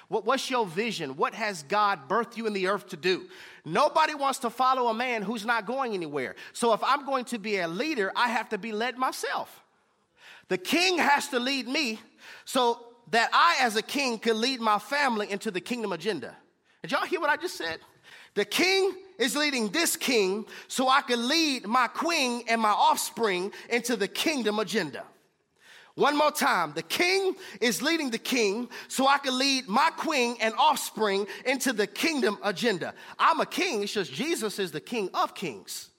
[0.06, 1.16] What, what's your vision?
[1.16, 3.24] What has God birthed you in the earth to do?
[3.64, 6.36] Nobody wants to follow a man who's not going anywhere.
[6.52, 9.64] So if I'm going to be a leader, I have to be led myself.
[10.46, 11.98] The king has to lead me
[12.44, 12.78] so
[13.10, 16.36] that I, as a king, could lead my family into the kingdom agenda.
[16.82, 17.80] Did y'all hear what I just said?
[18.34, 23.52] The king is leading this king so I can lead my queen and my offspring
[23.68, 25.04] into the kingdom agenda.
[25.94, 26.72] One more time.
[26.74, 31.72] The king is leading the king so I can lead my queen and offspring into
[31.74, 32.94] the kingdom agenda.
[33.18, 35.90] I'm a king, it's just Jesus is the king of kings.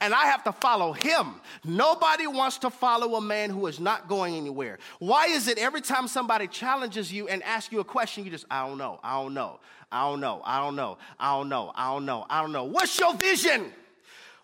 [0.00, 1.40] And I have to follow him.
[1.64, 4.78] Nobody wants to follow a man who is not going anywhere.
[5.00, 8.44] Why is it every time somebody challenges you and asks you a question, you just,
[8.48, 9.58] I don't know, I don't know.
[9.90, 10.42] I don't know.
[10.44, 10.98] I don't know.
[11.18, 11.72] I don't know.
[11.74, 12.26] I don't know.
[12.28, 12.64] I don't know.
[12.64, 13.72] What's your vision?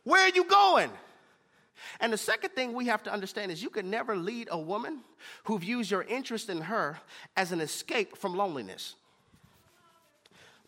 [0.04, 0.90] Where are you going?
[2.00, 5.00] And the second thing we have to understand is you can never lead a woman
[5.44, 6.98] who views your interest in her
[7.37, 8.94] as an escape from loneliness.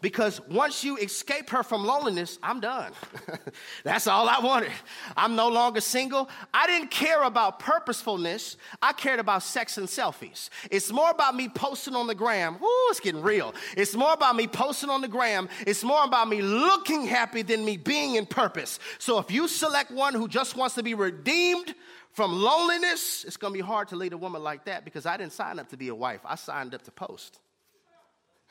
[0.03, 2.93] Because once you escape her from loneliness, I'm done.
[3.85, 4.71] That's all I wanted.
[5.17, 6.29] I'm no longer single.
[6.53, 8.59] I didn't care about purposefulness.
[8.83, 10.51] I cared about sex and selfies.
[10.71, 12.59] It's more about me posting on the gram.
[12.61, 13.55] Woo, it's getting real.
[13.75, 15.49] It's more about me posting on the gram.
[15.67, 18.79] It's more about me looking happy than me being in purpose.
[18.99, 21.75] So if you select one who just wants to be redeemed
[22.13, 25.17] from loneliness, it's going to be hard to lead a woman like that because I
[25.17, 26.21] didn't sign up to be a wife.
[26.27, 27.39] I signed up to post.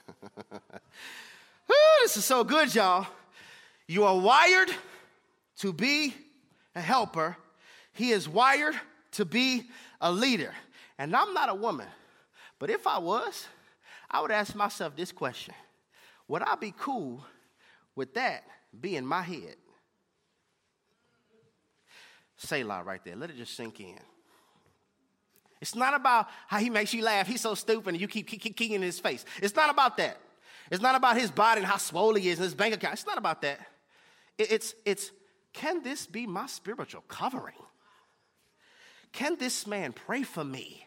[1.67, 3.07] Woo, this is so good, y'all.
[3.87, 4.69] You are wired
[5.57, 6.13] to be
[6.75, 7.37] a helper,
[7.93, 8.75] he is wired
[9.11, 9.63] to be
[10.01, 10.53] a leader.
[10.97, 11.87] And I'm not a woman,
[12.59, 13.47] but if I was,
[14.09, 15.53] I would ask myself this question
[16.27, 17.23] Would I be cool
[17.95, 18.43] with that
[18.79, 19.55] being my head?
[22.37, 23.15] Selah right there.
[23.15, 23.99] Let it just sink in.
[25.61, 27.27] It's not about how he makes you laugh.
[27.27, 29.25] He's so stupid and you keep kicking in his face.
[29.41, 30.17] It's not about that.
[30.71, 32.93] It's not about his body and how swollen he is and his bank account.
[32.93, 33.59] It's not about that.
[34.37, 35.11] It's, it's
[35.53, 37.55] can this be my spiritual covering?
[39.13, 40.85] Can this man pray for me?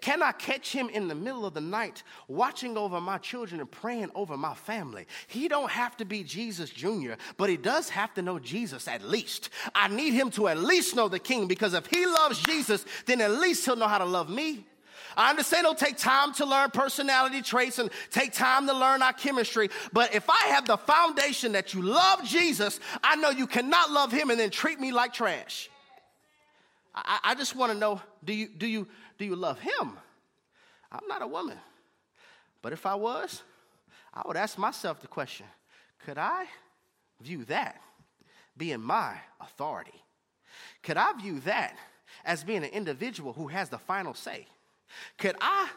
[0.00, 3.70] Can I catch him in the middle of the night watching over my children and
[3.70, 5.06] praying over my family?
[5.26, 9.02] He don't have to be Jesus Jr., but he does have to know Jesus at
[9.02, 9.50] least.
[9.74, 13.20] I need him to at least know the king because if he loves Jesus, then
[13.20, 14.64] at least he'll know how to love me.
[15.16, 19.12] I understand it'll take time to learn personality traits and take time to learn our
[19.12, 19.70] chemistry.
[19.92, 24.12] But if I have the foundation that you love Jesus, I know you cannot love
[24.12, 25.70] him and then treat me like trash.
[26.94, 28.86] I, I just want to know do you, do, you,
[29.18, 29.98] do you love him?
[30.90, 31.58] I'm not a woman.
[32.62, 33.42] But if I was,
[34.12, 35.46] I would ask myself the question
[36.04, 36.46] could I
[37.20, 37.80] view that
[38.56, 40.02] being my authority?
[40.82, 41.76] Could I view that
[42.24, 44.46] as being an individual who has the final say?
[45.18, 45.68] Could I?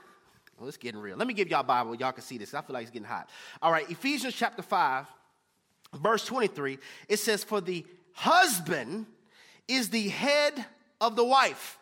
[0.60, 1.18] Well, it's getting real.
[1.18, 1.96] Let me give y'all Bible.
[1.96, 2.54] Y'all can see this.
[2.54, 3.30] I feel like it's getting hot.
[3.62, 5.06] All right, Ephesians chapter 5,
[5.96, 9.06] verse 23, it says, For the husband
[9.68, 10.66] is the head
[11.00, 11.78] of the wife,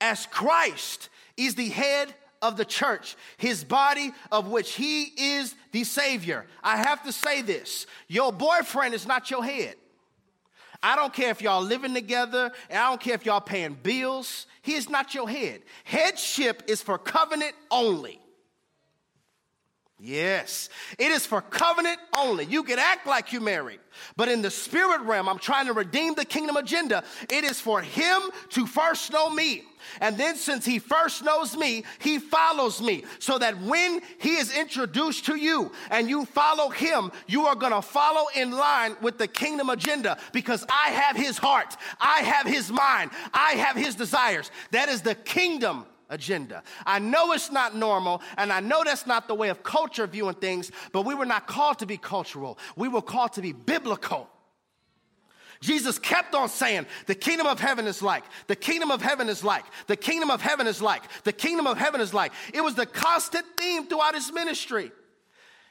[0.00, 5.84] as Christ is the head of the church, his body of which he is the
[5.84, 6.46] Savior.
[6.62, 9.74] I have to say this your boyfriend is not your head.
[10.86, 14.46] I don't care if y'all living together, and I don't care if y'all paying bills.
[14.62, 15.62] He is not your head.
[15.82, 18.20] Headship is for covenant only.
[19.98, 22.44] Yes, it is for covenant only.
[22.44, 23.80] You can act like you married,
[24.14, 27.02] but in the spirit realm, I'm trying to redeem the kingdom agenda.
[27.30, 29.62] It is for him to first know me.
[30.02, 33.04] And then, since he first knows me, he follows me.
[33.20, 37.72] So that when he is introduced to you and you follow him, you are going
[37.72, 42.46] to follow in line with the kingdom agenda because I have his heart, I have
[42.46, 44.50] his mind, I have his desires.
[44.72, 46.62] That is the kingdom agenda.
[46.84, 50.34] I know it's not normal, and I know that's not the way of culture viewing
[50.34, 52.58] things, but we were not called to be cultural.
[52.76, 54.28] We were called to be biblical.
[55.60, 59.42] Jesus kept on saying, The kingdom of heaven is like, the kingdom of heaven is
[59.42, 62.32] like, the kingdom of heaven is like, the kingdom of heaven is like.
[62.52, 64.92] It was the constant theme throughout his ministry.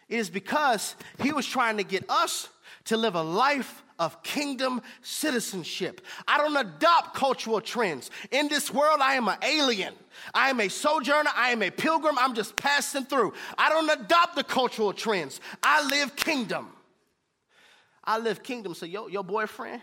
[0.10, 2.50] It is because he was trying to get us
[2.86, 6.02] to live a life of kingdom citizenship.
[6.28, 8.12] I don't adopt cultural trends.
[8.32, 9.94] In this world, I am an alien.
[10.34, 11.30] I am a sojourner.
[11.36, 12.18] I am a pilgrim.
[12.20, 13.34] I'm just passing through.
[13.58, 15.40] I don't adopt the cultural trends.
[15.64, 16.70] I live kingdom.
[18.04, 18.76] I live kingdom.
[18.76, 19.82] So your, your boyfriend,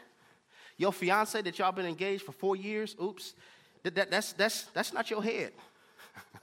[0.77, 3.35] your fiance that y'all been engaged for four years, oops,
[3.83, 5.53] that, that, that's, that's, that's not your head.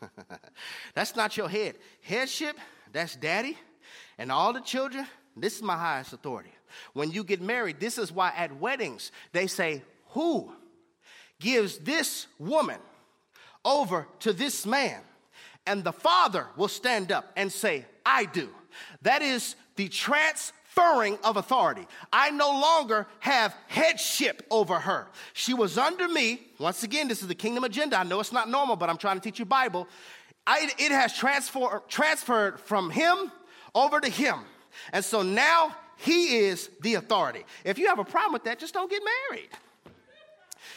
[0.94, 1.76] that's not your head.
[2.02, 2.58] Headship,
[2.92, 3.58] that's daddy.
[4.18, 5.06] And all the children,
[5.42, 6.52] this is my highest authority.
[6.94, 10.52] When you get married, this is why at weddings they say, Who
[11.40, 12.80] gives this woman
[13.66, 15.02] over to this man?
[15.66, 18.50] And the father will stand up and say, I do.
[19.02, 21.86] That is the transferring of authority.
[22.12, 25.08] I no longer have headship over her.
[25.34, 26.42] She was under me.
[26.58, 28.00] Once again, this is the kingdom agenda.
[28.00, 29.88] I know it's not normal, but I'm trying to teach you Bible.
[30.48, 33.32] I, it has transfer, transferred from him
[33.76, 34.40] over to him.
[34.94, 37.46] And so now he is the authority.
[37.64, 39.50] If you have a problem with that, just don't get married.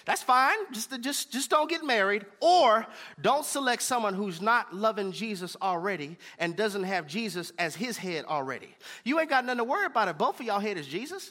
[0.05, 0.57] That's fine.
[0.73, 2.27] Just, just, just don't get married.
[2.41, 2.87] Or
[3.21, 8.25] don't select someone who's not loving Jesus already and doesn't have Jesus as his head
[8.25, 8.75] already.
[9.05, 10.19] You ain't got nothing to worry about it.
[10.19, 11.31] Both of y'all head is Jesus.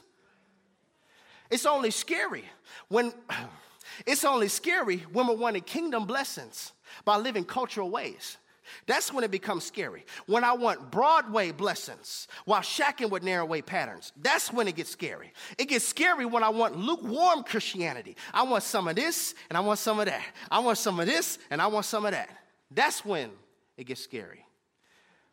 [1.49, 2.45] It's only scary
[2.87, 3.13] when
[4.05, 6.71] it's only scary when we're wanting kingdom blessings
[7.03, 8.37] by living cultural ways.
[8.85, 10.05] That's when it becomes scary.
[10.25, 14.89] When I want Broadway blessings while shacking with narrow way patterns, that's when it gets
[14.89, 15.33] scary.
[15.57, 18.15] It gets scary when I want lukewarm Christianity.
[18.33, 20.23] I want some of this and I want some of that.
[20.49, 22.29] I want some of this and I want some of that.
[22.69, 23.31] That's when
[23.77, 24.45] it gets scary.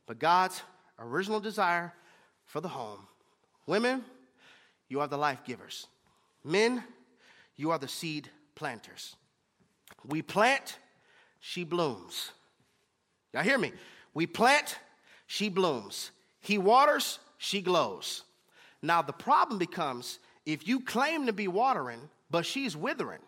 [0.06, 0.62] But God's
[0.98, 1.92] original desire
[2.46, 3.00] for the home
[3.66, 4.02] women,
[4.88, 5.86] you are the life givers.
[6.42, 6.82] Men,
[7.56, 9.14] you are the seed planters.
[10.04, 10.78] We plant,
[11.40, 12.32] she blooms.
[13.32, 13.72] Y'all hear me?
[14.14, 14.78] We plant,
[15.26, 16.10] she blooms.
[16.40, 18.22] He waters, she glows.
[18.82, 23.20] Now, the problem becomes if you claim to be watering, but she's withering.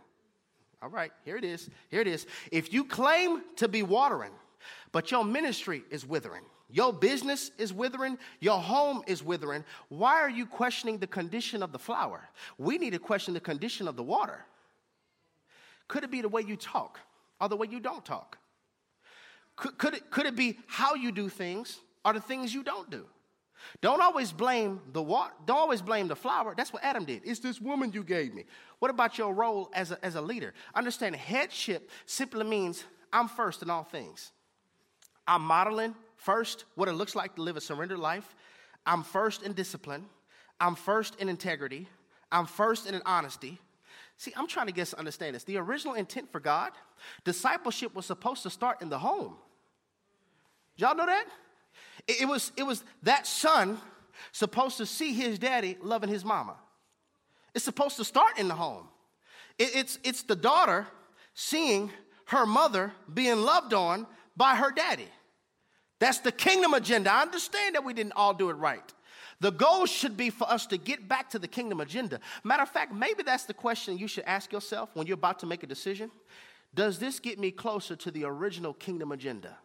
[0.83, 1.69] All right, here it is.
[1.91, 2.27] Here it is.
[2.51, 4.33] If you claim to be watering,
[4.93, 10.31] but your ministry is withering, your business is withering, your home is withering, why are
[10.31, 12.29] you questioning the condition of the flower?
[12.59, 14.47] We need to question the condition of the water.
[15.89, 17.01] Could it be the way you talk
[17.41, 18.39] or the way you don't talk?
[19.61, 22.91] Could, could, it, could it be how you do things or the things you don't
[22.91, 23.05] do?
[23.83, 25.35] Don't always blame the water.
[25.45, 26.55] Don't always blame the flower.
[26.57, 27.21] That's what Adam did.
[27.27, 28.47] It's this woman you gave me.
[28.79, 30.55] What about your role as a, as a leader?
[30.75, 34.33] Understand headship simply means I'm first in all things.
[35.29, 38.35] I'm modeling first what it looks like to live a surrendered life.
[38.87, 40.07] I'm first in discipline.
[40.59, 41.87] I'm first in integrity.
[42.33, 43.59] I'm first in honesty.
[44.17, 45.45] See, I'm trying to get us to understand this.
[45.45, 46.73] The original intent for God,
[47.25, 49.37] discipleship was supposed to start in the home.
[50.81, 51.27] Y'all know that?
[52.07, 53.79] It, it, was, it was that son
[54.33, 56.57] supposed to see his daddy loving his mama.
[57.55, 58.89] It's supposed to start in the home.
[59.59, 60.87] It, it's, it's the daughter
[61.35, 61.91] seeing
[62.27, 65.09] her mother being loved on by her daddy.
[65.99, 67.13] That's the kingdom agenda.
[67.13, 68.83] I understand that we didn't all do it right.
[69.41, 72.21] The goal should be for us to get back to the kingdom agenda.
[72.45, 75.47] Matter of fact, maybe that's the question you should ask yourself when you're about to
[75.47, 76.11] make a decision.
[76.75, 79.57] Does this get me closer to the original kingdom agenda?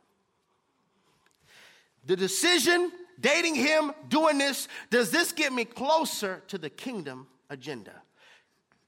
[2.06, 7.94] The decision, dating him, doing this, does this get me closer to the kingdom agenda?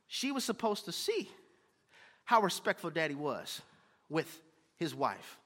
[0.07, 1.29] She was supposed to see
[2.25, 3.61] how respectful daddy was
[4.09, 4.41] with
[4.77, 5.37] his wife.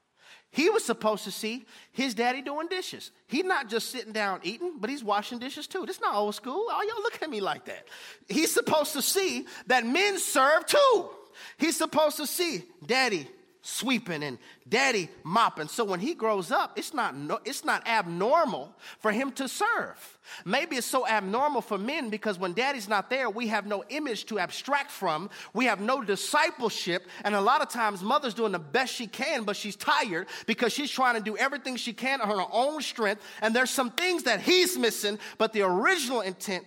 [0.50, 3.10] He was supposed to see his daddy doing dishes.
[3.26, 5.86] He's not just sitting down eating, but he's washing dishes too.
[5.86, 6.66] This not old school.
[6.68, 7.88] Oh, y'all look at me like that.
[8.28, 11.08] He's supposed to see that men serve too.
[11.56, 13.26] He's supposed to see daddy
[13.62, 14.38] sweeping and
[14.68, 15.68] daddy mopping.
[15.68, 20.18] So when he grows up, it's not, no, it's not abnormal for him to serve.
[20.44, 24.26] Maybe it's so abnormal for men because when daddy's not there, we have no image
[24.26, 25.30] to abstract from.
[25.54, 27.06] We have no discipleship.
[27.24, 30.72] And a lot of times, mother's doing the best she can, but she's tired because
[30.72, 33.22] she's trying to do everything she can on her own strength.
[33.40, 36.64] And there's some things that he's missing, but the original intent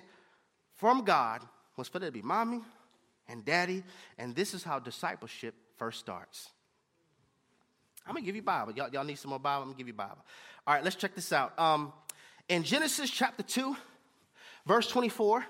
[0.75, 1.41] from God
[1.75, 2.61] was for there to be mommy
[3.27, 3.83] and daddy.
[4.17, 6.51] And this is how discipleship first starts.
[8.05, 8.73] I'm gonna give you Bible.
[8.73, 9.63] Y'all, y'all need some more Bible?
[9.63, 10.23] I'm gonna give you Bible.
[10.67, 11.57] All right, let's check this out.
[11.59, 11.91] Um,
[12.47, 13.75] in Genesis chapter 2,
[14.67, 15.45] verse 24,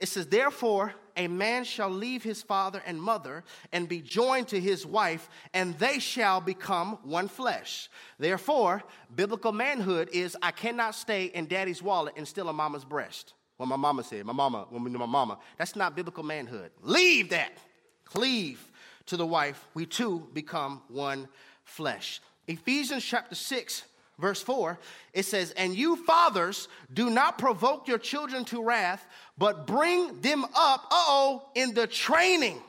[0.00, 4.60] it says, Therefore, a man shall leave his father and mother and be joined to
[4.60, 7.90] his wife, and they shall become one flesh.
[8.18, 8.82] Therefore,
[9.14, 13.34] biblical manhood is I cannot stay in daddy's wallet and steal a mama's breast.
[13.56, 15.38] What my mama said, my mama, when we knew my mama.
[15.58, 16.70] That's not biblical manhood.
[16.80, 17.58] Leave that.
[18.04, 18.70] Cleave
[19.06, 19.66] to the wife.
[19.74, 21.28] We too become one
[21.68, 22.20] flesh.
[22.46, 23.84] Ephesians chapter 6,
[24.18, 24.78] verse 4,
[25.12, 29.06] it says, And you fathers, do not provoke your children to wrath,
[29.36, 32.60] but bring them up, uh oh, in the training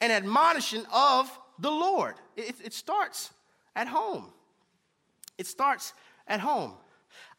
[0.00, 2.14] and admonition of the Lord.
[2.36, 3.30] It, it starts
[3.76, 4.26] at home.
[5.38, 5.92] It starts
[6.26, 6.72] at home.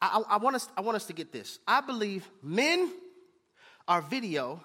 [0.01, 1.59] I, I, want us, I want us to get this.
[1.67, 2.91] I believe men
[3.87, 4.63] are video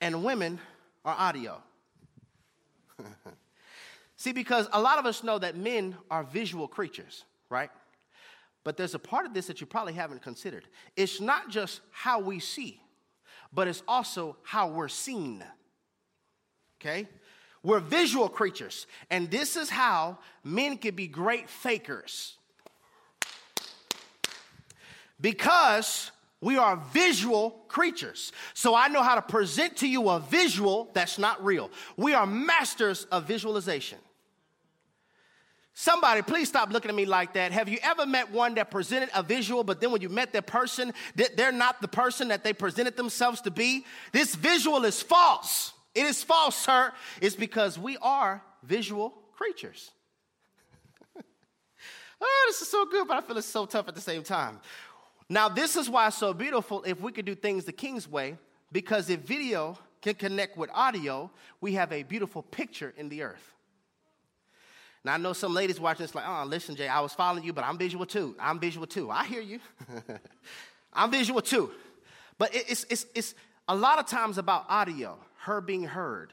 [0.00, 0.58] and women
[1.04, 1.62] are audio.
[4.20, 7.70] See, because a lot of us know that men are visual creatures, right?
[8.64, 10.68] But there's a part of this that you probably haven't considered.
[10.94, 12.82] It's not just how we see,
[13.50, 15.42] but it's also how we're seen.
[16.78, 17.08] Okay?
[17.62, 22.36] We're visual creatures, and this is how men can be great fakers.
[25.18, 26.10] Because
[26.42, 28.32] we are visual creatures.
[28.52, 31.70] So I know how to present to you a visual that's not real.
[31.96, 33.96] We are masters of visualization.
[35.80, 37.52] Somebody, please stop looking at me like that.
[37.52, 40.42] Have you ever met one that presented a visual, but then when you met their
[40.42, 43.86] person, they're not the person that they presented themselves to be?
[44.12, 45.72] This visual is false.
[45.94, 46.92] It is false, sir.
[47.22, 49.90] It's because we are visual creatures.
[52.20, 54.60] oh, this is so good, but I feel it's so tough at the same time.
[55.30, 58.36] Now, this is why it's so beautiful if we could do things the King's way,
[58.70, 61.30] because if video can connect with audio,
[61.62, 63.54] we have a beautiful picture in the earth.
[65.04, 67.52] Now I know some ladies watching this like, oh, listen, Jay, I was following you,
[67.52, 68.36] but I'm visual too.
[68.38, 69.10] I'm visual too.
[69.10, 69.60] I hear you.
[70.92, 71.70] I'm visual too.
[72.38, 73.34] But it's, it's, it's
[73.68, 76.32] a lot of times about audio, her being heard,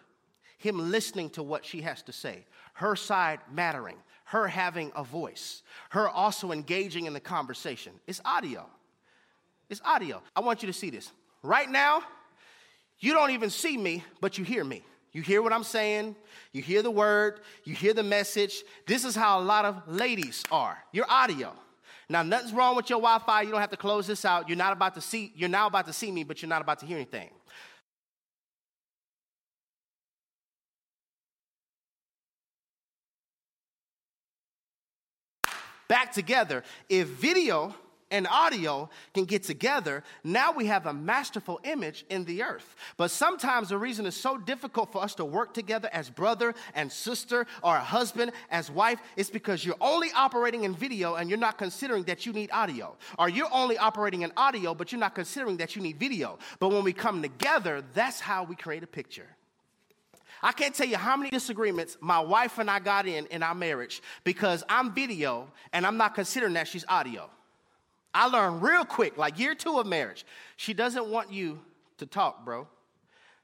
[0.58, 5.64] him listening to what she has to say, her side mattering, her having a voice,
[5.90, 7.94] her also engaging in the conversation.
[8.08, 8.66] It's audio.
[9.70, 10.22] It's audio.
[10.36, 11.12] I want you to see this.
[11.44, 12.02] Right now,
[13.00, 14.84] you don't even see me, but you hear me.
[15.18, 16.16] You hear what I'm saying?
[16.52, 18.64] You hear the word, you hear the message.
[18.86, 20.78] This is how a lot of ladies are.
[20.92, 21.54] Your audio.
[22.08, 23.42] Now, nothing's wrong with your Wi-Fi.
[23.42, 24.48] You don't have to close this out.
[24.48, 26.78] You're not about to see, you're now about to see me, but you're not about
[26.82, 27.32] to hear anything.
[35.88, 36.64] Back together.
[36.90, 37.74] If video
[38.12, 42.76] and audio can get together, now we have a masterful image in the earth.
[42.96, 46.92] But sometimes the reason it's so difficult for us to work together as brother and
[46.92, 51.58] sister or husband as wife is because you're only operating in video and you're not
[51.58, 52.96] considering that you need audio.
[53.20, 56.40] Or you're only operating in audio, but you're not considering that you need video.
[56.60, 59.28] But when we come together, that's how we create a picture.
[60.42, 63.56] I can't tell you how many disagreements my wife and I got in in our
[63.56, 67.30] marriage because I'm video and I'm not considering that she's audio.
[68.18, 71.60] I learned real quick, like year two of marriage, she doesn't want you
[72.00, 72.68] to talk, bro.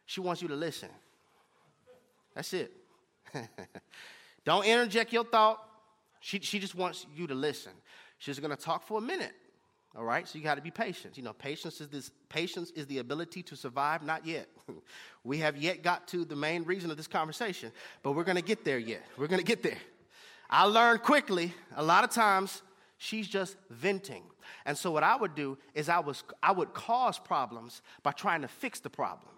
[0.08, 0.90] She wants you to listen.
[2.34, 2.72] That's it.
[4.46, 5.64] Don't interject your thought.
[6.22, 7.72] She, she just wants you to listen.
[8.18, 9.34] She's to talk for a minute.
[9.96, 11.18] All right, so you got to be patient.
[11.18, 12.10] You know, patience is this.
[12.28, 14.02] Patience is the ability to survive.
[14.02, 14.48] Not yet.
[15.24, 17.72] we have yet got to the main reason of this conversation,
[18.02, 19.04] but we're going to get there yet.
[19.20, 19.78] We're going to get there.
[20.50, 21.54] I learned quickly.
[21.76, 22.64] A lot of times,
[22.98, 24.24] she's just venting.
[24.66, 28.42] And so what I would do is I, was, I would cause problems by trying
[28.42, 29.34] to fix the problem.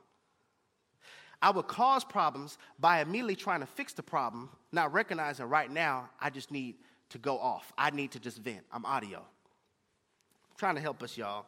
[1.41, 6.09] I would cause problems by immediately trying to fix the problem, not recognizing right now
[6.19, 6.75] I just need
[7.09, 7.71] to go off.
[7.77, 8.63] I need to just vent.
[8.71, 9.19] I'm audio.
[9.19, 11.45] I'm trying to help us, y'all.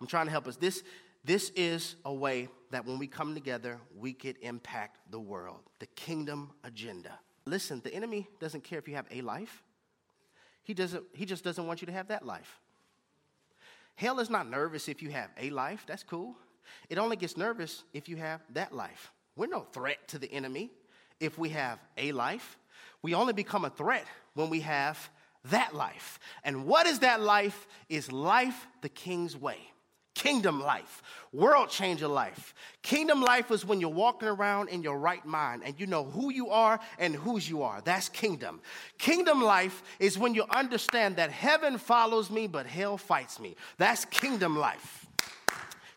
[0.00, 0.56] I'm trying to help us.
[0.56, 0.82] This,
[1.24, 5.86] this is a way that when we come together, we could impact the world, the
[5.86, 7.18] kingdom agenda.
[7.46, 9.62] Listen, the enemy doesn't care if you have a life.
[10.62, 12.60] He, doesn't, he just doesn't want you to have that life.
[14.00, 15.84] Hell is not nervous if you have a life.
[15.86, 16.34] That's cool.
[16.88, 19.12] It only gets nervous if you have that life.
[19.36, 20.70] We're no threat to the enemy
[21.20, 22.56] if we have a life.
[23.02, 25.10] We only become a threat when we have
[25.50, 26.18] that life.
[26.44, 27.66] And what is that life?
[27.90, 29.58] Is life the king's way.
[30.20, 31.02] Kingdom life,
[31.32, 32.54] world changer life.
[32.82, 36.30] Kingdom life is when you're walking around in your right mind and you know who
[36.30, 37.80] you are and whose you are.
[37.80, 38.60] That's kingdom.
[38.98, 43.56] Kingdom life is when you understand that heaven follows me, but hell fights me.
[43.78, 45.06] That's kingdom life.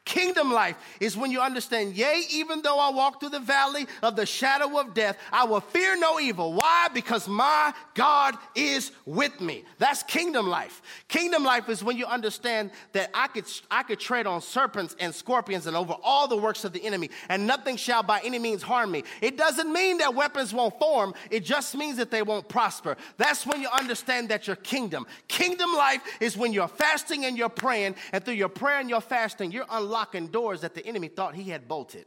[0.05, 4.17] Kingdom life is when you understand, yea, even though I walk through the valley of
[4.17, 6.51] the shadow of death, I will fear no evil.
[6.51, 6.89] Why?
[6.93, 9.63] Because my God is with me.
[9.77, 10.81] That's kingdom life.
[11.07, 15.15] Kingdom life is when you understand that I could, I could tread on serpents and
[15.15, 18.61] scorpions and over all the works of the enemy, and nothing shall by any means
[18.61, 19.05] harm me.
[19.21, 22.97] It doesn't mean that weapons won't form, it just means that they won't prosper.
[23.15, 25.07] That's when you understand that your kingdom.
[25.29, 28.99] Kingdom life is when you're fasting and you're praying, and through your prayer and your
[28.99, 32.05] fasting, you're unlocking unlocking doors that the enemy thought he had bolted.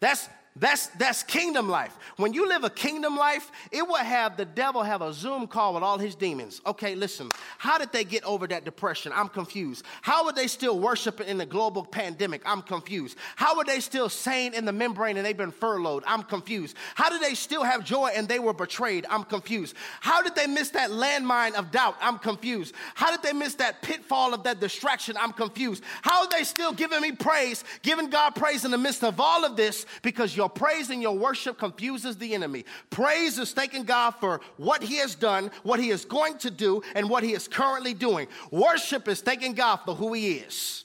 [0.00, 0.28] That's
[0.60, 1.96] that's, that's kingdom life.
[2.16, 5.74] When you live a kingdom life, it will have the devil have a Zoom call
[5.74, 6.60] with all his demons.
[6.66, 7.28] Okay, listen,
[7.58, 9.12] how did they get over that depression?
[9.14, 9.84] I'm confused.
[10.02, 12.42] How would they still worship in the global pandemic?
[12.44, 13.16] I'm confused.
[13.36, 16.02] How were they still sane in the membrane and they've been furloughed?
[16.06, 16.76] I'm confused.
[16.94, 19.06] How did they still have joy and they were betrayed?
[19.08, 19.76] I'm confused.
[20.00, 21.96] How did they miss that landmine of doubt?
[22.00, 22.74] I'm confused.
[22.94, 25.16] How did they miss that pitfall of that distraction?
[25.18, 25.84] I'm confused.
[26.02, 29.44] How are they still giving me praise, giving God praise in the midst of all
[29.44, 29.86] of this?
[30.02, 32.64] Because your praise and your worship confuses the enemy.
[32.90, 36.82] Praise is thanking God for what he has done, what he is going to do,
[36.94, 38.28] and what he is currently doing.
[38.50, 40.84] Worship is thanking God for who he is.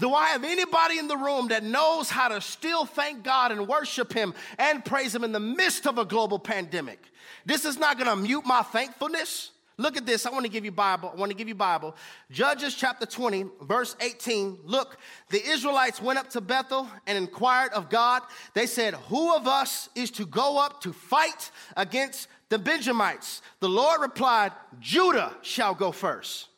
[0.00, 3.68] Do I have anybody in the room that knows how to still thank God and
[3.68, 6.98] worship Him and praise Him in the midst of a global pandemic?
[7.44, 9.50] This is not to mute my thankfulness.
[9.80, 10.26] Look at this.
[10.26, 11.10] I want to give you Bible.
[11.10, 11.96] I want to give you Bible.
[12.30, 14.58] Judges chapter 20, verse 18.
[14.64, 14.98] Look,
[15.30, 18.20] the Israelites went up to Bethel and inquired of God.
[18.52, 23.40] They said, Who of us is to go up to fight against the Benjamites?
[23.60, 26.48] The Lord replied, Judah shall go first.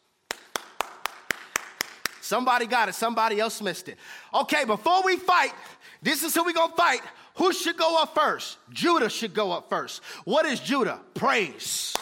[2.20, 3.98] Somebody got it, somebody else missed it.
[4.34, 5.52] Okay, before we fight,
[6.02, 7.02] this is who we gonna fight.
[7.36, 8.58] Who should go up first?
[8.70, 10.02] Judah should go up first.
[10.24, 10.98] What is Judah?
[11.14, 11.94] Praise.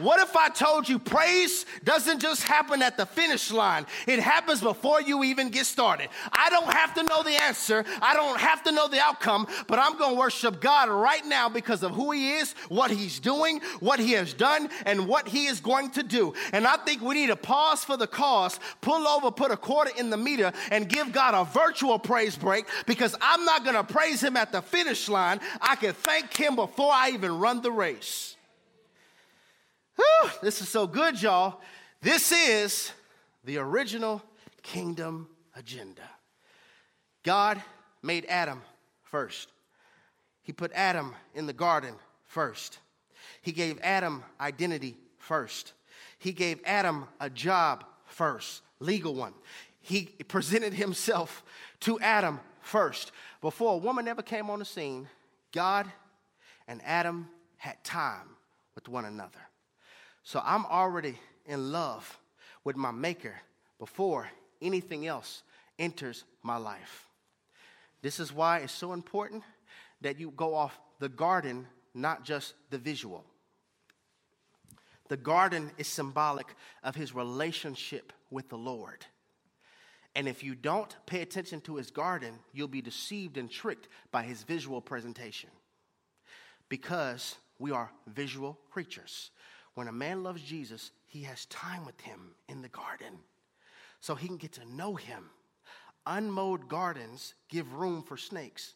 [0.00, 3.84] What if I told you praise doesn't just happen at the finish line?
[4.06, 6.08] It happens before you even get started.
[6.32, 7.84] I don't have to know the answer.
[8.00, 11.50] I don't have to know the outcome, but I'm going to worship God right now
[11.50, 15.46] because of who he is, what he's doing, what he has done, and what he
[15.46, 16.32] is going to do.
[16.52, 19.90] And I think we need to pause for the cause, pull over, put a quarter
[19.98, 23.84] in the meter, and give God a virtual praise break because I'm not going to
[23.84, 25.40] praise him at the finish line.
[25.60, 28.29] I can thank him before I even run the race.
[30.00, 31.60] Whew, this is so good, y'all.
[32.00, 32.92] This is
[33.44, 34.22] the original
[34.62, 36.08] kingdom agenda.
[37.22, 37.62] God
[38.02, 38.62] made Adam
[39.02, 39.50] first.
[40.42, 41.94] He put Adam in the garden
[42.24, 42.78] first.
[43.42, 45.74] He gave Adam identity first.
[46.18, 49.34] He gave Adam a job first, legal one.
[49.82, 51.42] He presented himself
[51.80, 53.12] to Adam first.
[53.42, 55.08] Before a woman ever came on the scene,
[55.52, 55.86] God
[56.66, 57.28] and Adam
[57.58, 58.28] had time
[58.74, 59.49] with one another.
[60.30, 62.16] So I'm already in love
[62.62, 63.34] with my Maker
[63.80, 64.28] before
[64.62, 65.42] anything else
[65.76, 67.08] enters my life.
[68.00, 69.42] This is why it's so important
[70.02, 73.24] that you go off the garden, not just the visual.
[75.08, 76.54] The garden is symbolic
[76.84, 79.04] of his relationship with the Lord.
[80.14, 84.22] And if you don't pay attention to his garden, you'll be deceived and tricked by
[84.22, 85.50] his visual presentation.
[86.68, 89.32] Because we are visual creatures.
[89.80, 93.18] When a man loves Jesus, he has time with him in the garden
[94.00, 95.30] so he can get to know him.
[96.06, 98.74] Unmowed gardens give room for snakes.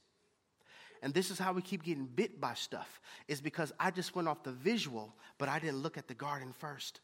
[1.03, 4.29] And this is how we keep getting bit by stuff, is because I just went
[4.29, 7.01] off the visual, but I didn't look at the garden first.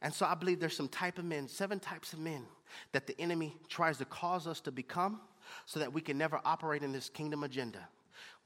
[0.00, 2.46] And so I believe there's some type of men, seven types of men
[2.92, 5.20] that the enemy tries to cause us to become
[5.66, 7.86] so that we can never operate in this kingdom agenda.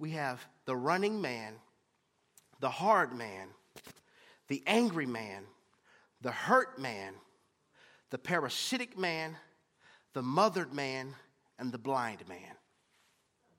[0.00, 1.54] We have the running man,
[2.58, 3.50] the hard man,
[4.50, 5.44] the angry man,
[6.20, 7.14] the hurt man,
[8.10, 9.36] the parasitic man,
[10.12, 11.14] the mothered man,
[11.60, 12.56] and the blind man.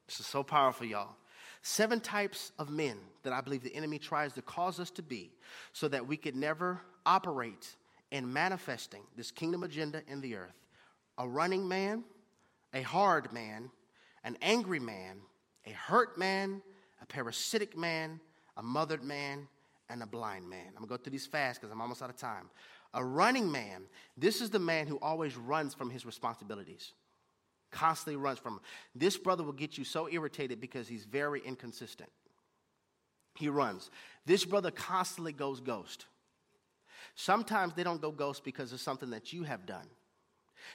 [0.06, 1.16] This is so powerful, y'all.
[1.62, 5.32] Seven types of men that I believe the enemy tries to cause us to be
[5.72, 7.78] so that we could never operate
[8.12, 10.60] in manifesting this kingdom agenda in the earth
[11.18, 12.04] a running man,
[12.74, 13.72] a hard man,
[14.26, 15.20] an angry man,
[15.66, 16.62] a hurt man,
[17.02, 18.20] a parasitic man,
[18.58, 19.48] a mothered man,
[19.92, 20.68] and a blind man.
[20.70, 22.50] I'm gonna go through these fast because I'm almost out of time.
[22.94, 23.84] A running man,
[24.18, 26.94] this is the man who always runs from his responsibilities,
[27.72, 28.62] constantly runs from them.
[28.96, 32.10] This brother will get you so irritated because he's very inconsistent.
[33.36, 33.90] He runs.
[34.26, 36.06] This brother constantly goes ghost.
[37.16, 39.88] Sometimes they don't go ghost because of something that you have done.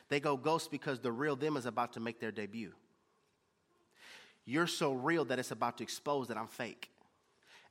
[0.08, 2.72] They go ghost because the real them is about to make their debut.
[4.44, 6.90] You're so real that it's about to expose that I'm fake.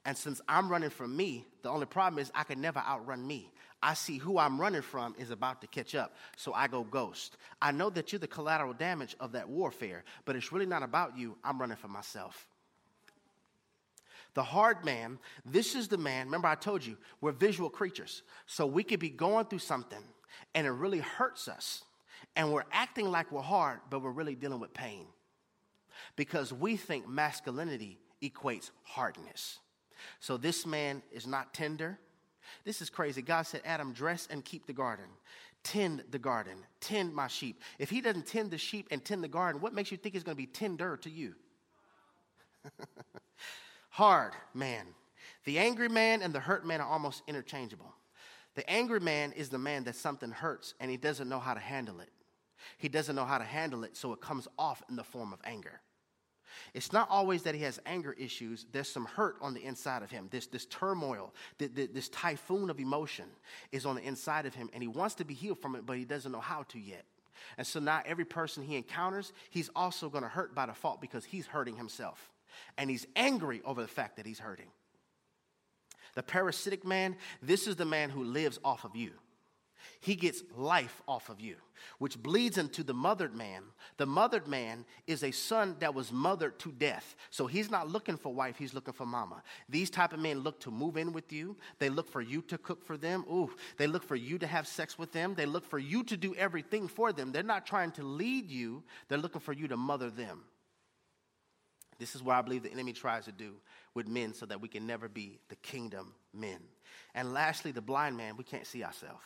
[0.05, 3.51] And since I'm running from me, the only problem is I can never outrun me.
[3.81, 7.37] I see who I'm running from is about to catch up, so I go ghost.
[7.61, 11.17] I know that you're the collateral damage of that warfare, but it's really not about
[11.17, 11.37] you.
[11.43, 12.47] I'm running for myself.
[14.35, 18.21] The hard man, this is the man, remember I told you, we're visual creatures.
[18.45, 20.03] So we could be going through something
[20.53, 21.83] and it really hurts us.
[22.35, 25.05] And we're acting like we're hard, but we're really dealing with pain.
[26.17, 29.59] Because we think masculinity equates hardness.
[30.19, 31.99] So this man is not tender.
[32.63, 33.21] This is crazy.
[33.21, 35.05] God said, Adam, dress and keep the garden.
[35.63, 36.57] Tend the garden.
[36.79, 37.61] Tend my sheep.
[37.79, 40.23] If he doesn't tend the sheep and tend the garden, what makes you think he's
[40.23, 41.33] going to be tender to you?
[43.89, 44.85] Hard man.
[45.45, 47.93] The angry man and the hurt man are almost interchangeable.
[48.55, 51.59] The angry man is the man that something hurts and he doesn't know how to
[51.59, 52.09] handle it.
[52.77, 55.39] He doesn't know how to handle it, so it comes off in the form of
[55.43, 55.81] anger.
[56.75, 58.65] It's not always that he has anger issues.
[58.73, 60.27] There's some hurt on the inside of him.
[60.29, 63.27] This, this turmoil, this, typhoon of emotion
[63.71, 65.97] is on the inside of him, and he wants to be healed from it, but
[65.97, 67.05] he doesn't know how to yet.
[67.57, 71.23] And so now every person he encounters, he's also going to hurt by default because
[71.23, 72.29] he's hurting himself.
[72.77, 74.67] And he's angry over the fact that he's hurting.
[76.15, 79.11] The parasitic man, this is the man who lives off of you.
[79.99, 81.55] He gets life off of you,
[81.97, 83.63] which bleeds into the mothered man.
[83.97, 87.15] The mothered man is a son that was mothered to death.
[87.29, 89.41] So he's not looking for wife, he's looking for mama.
[89.69, 91.57] These type of men look to move in with you.
[91.79, 93.25] They look for you to cook for them.
[93.29, 95.35] Ooh, they look for you to have sex with them.
[95.35, 97.31] They look for you to do everything for them.
[97.31, 100.43] They're not trying to lead you, they're looking for you to mother them.
[101.97, 103.53] This is what I believe the enemy tries to do
[103.93, 106.59] with men so that we can never be the kingdom men.
[107.13, 109.23] And lastly, the blind man, we can't see ourselves.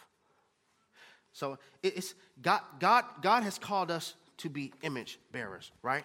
[1.40, 6.04] So it's God, God, God has called us to be image bearers, right?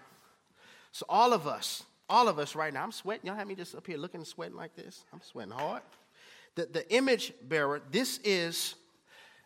[0.92, 3.26] So all of us, all of us right now, I'm sweating.
[3.26, 5.04] Y'all have me just up here looking sweating like this.
[5.12, 5.82] I'm sweating hard.
[6.54, 8.76] The, the image bearer, this is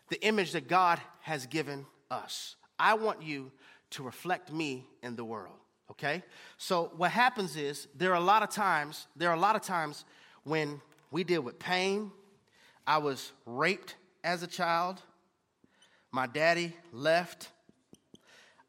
[0.09, 2.55] the image that God has given us.
[2.77, 3.51] I want you
[3.91, 5.55] to reflect me in the world,
[5.89, 6.21] okay?
[6.59, 9.63] So what happens is there are a lot of times, there are a lot of
[9.63, 10.05] times
[10.43, 12.11] when we deal with pain.
[12.85, 15.01] I was raped as a child.
[16.11, 17.49] My daddy left.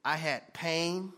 [0.04, 1.12] I had pain.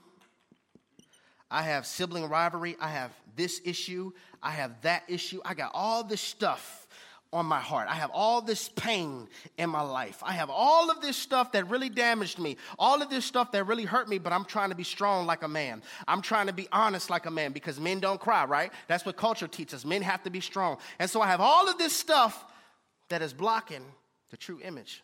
[1.50, 2.76] I have sibling rivalry.
[2.80, 4.12] I have this issue.
[4.42, 5.40] I have that issue.
[5.44, 6.86] I got all this stuff
[7.32, 7.88] on my heart.
[7.88, 10.22] I have all this pain in my life.
[10.22, 13.64] I have all of this stuff that really damaged me, all of this stuff that
[13.64, 15.82] really hurt me, but I'm trying to be strong like a man.
[16.06, 18.70] I'm trying to be honest like a man because men don't cry, right?
[18.86, 19.86] That's what culture teaches.
[19.86, 20.76] Men have to be strong.
[20.98, 22.44] And so I have all of this stuff
[23.08, 23.84] that is blocking
[24.30, 25.02] the true image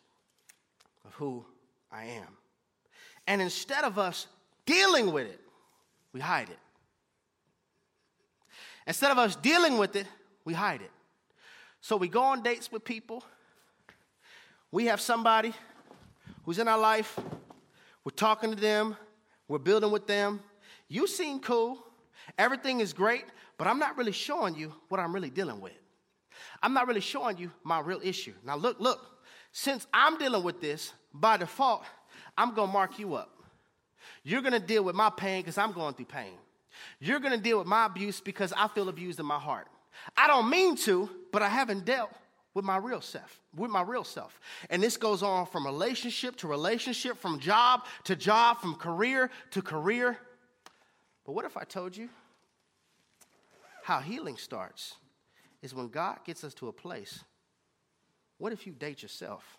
[1.05, 1.45] of who
[1.91, 2.37] I am.
[3.27, 4.27] And instead of us
[4.65, 5.41] dealing with it,
[6.13, 6.59] we hide it.
[8.87, 10.07] Instead of us dealing with it,
[10.45, 10.91] we hide it.
[11.81, 13.23] So we go on dates with people.
[14.71, 15.55] We have somebody
[16.45, 17.19] who's in our life.
[18.05, 18.97] We're talking to them.
[19.47, 20.41] We're building with them.
[20.89, 21.79] You seem cool.
[22.39, 23.25] Everything is great,
[23.59, 25.73] but I'm not really showing you what I'm really dealing with.
[26.63, 28.33] I'm not really showing you my real issue.
[28.45, 29.18] Now, look, look.
[29.53, 31.85] Since I'm dealing with this, by default,
[32.37, 33.31] I'm going to mark you up.
[34.23, 36.35] You're going to deal with my pain because I'm going through pain.
[37.01, 39.67] You're going to deal with my abuse because I feel abused in my heart.
[40.17, 42.11] I don't mean to, but I haven't dealt
[42.55, 44.41] with my real self, with my real self.
[44.71, 49.63] And this goes on from relationship to relationship, from job to job, from career to
[49.63, 50.19] career.
[51.25, 52.09] But what if I told you
[53.83, 54.95] how healing starts
[55.63, 57.25] is when God gets us to a place?
[58.39, 59.59] What if you date yourself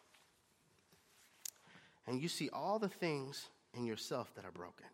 [2.08, 4.86] and you see all the things in yourself that are broken?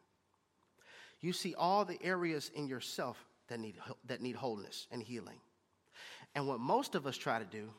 [1.21, 3.17] You see all the areas in yourself
[3.47, 3.75] that need,
[4.07, 5.39] that need wholeness and healing.
[6.35, 7.69] And what most of us try to do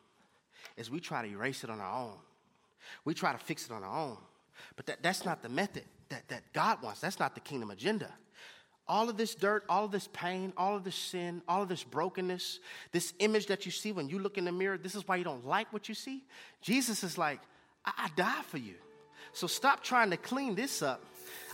[0.76, 2.16] is we try to erase it on our own.
[3.04, 4.16] We try to fix it on our own.
[4.76, 7.00] But that, that's not the method that, that God wants.
[7.00, 8.12] That's not the kingdom agenda.
[8.88, 11.82] All of this dirt, all of this pain, all of this sin, all of this
[11.82, 12.60] brokenness,
[12.92, 15.24] this image that you see when you look in the mirror, this is why you
[15.24, 16.22] don't like what you see.
[16.62, 17.40] Jesus is like,
[17.84, 18.74] I, I died for you.
[19.32, 21.02] So stop trying to clean this up.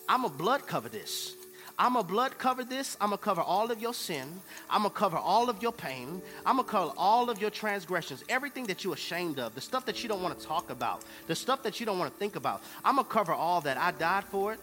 [0.08, 1.34] I'm a blood cover this.
[1.78, 2.96] I'm to blood cover this.
[3.00, 4.40] I'm to cover all of your sin.
[4.68, 6.20] I'm to cover all of your pain.
[6.44, 10.02] I'm to cover all of your transgressions, everything that you're ashamed of, the stuff that
[10.02, 12.62] you don't want to talk about, the stuff that you don't want to think about.
[12.84, 13.78] I'm to cover all that.
[13.78, 14.60] I died for it.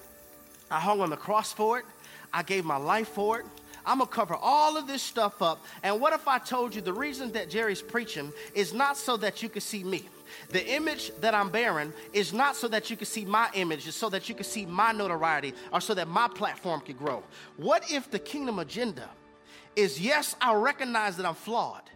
[0.70, 1.86] I hung on the cross for it.
[2.34, 3.46] I gave my life for it.
[3.86, 5.64] I'm to cover all of this stuff up.
[5.84, 9.42] And what if I told you the reason that Jerry's preaching is not so that
[9.42, 10.06] you can see me?
[10.50, 13.98] The image that I'm bearing is not so that you can see my image, it's
[13.98, 17.24] so that you can see my notoriety or so that my platform can grow.
[17.58, 19.10] What if the kingdom agenda
[19.76, 21.90] is yes, I recognize that I'm flawed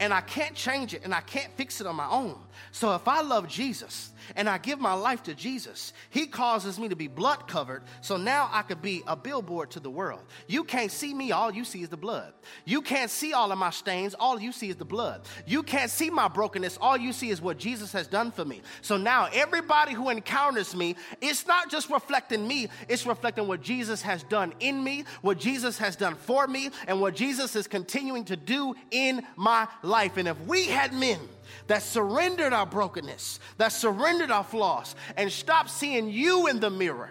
[0.00, 2.36] and I can't change it and I can't fix it on my own.
[2.72, 6.88] So if I love Jesus, and I give my life to Jesus, He causes me
[6.88, 7.82] to be blood covered.
[8.00, 10.20] So now I could be a billboard to the world.
[10.46, 12.32] You can't see me, all you see is the blood.
[12.64, 15.22] You can't see all of my stains, all you see is the blood.
[15.46, 18.62] You can't see my brokenness, all you see is what Jesus has done for me.
[18.82, 24.02] So now everybody who encounters me, it's not just reflecting me, it's reflecting what Jesus
[24.02, 28.24] has done in me, what Jesus has done for me, and what Jesus is continuing
[28.26, 29.89] to do in my life.
[29.90, 31.18] And if we had men,
[31.66, 37.10] that surrendered our brokenness, that surrendered our flaws, and stopped seeing you in the mirror.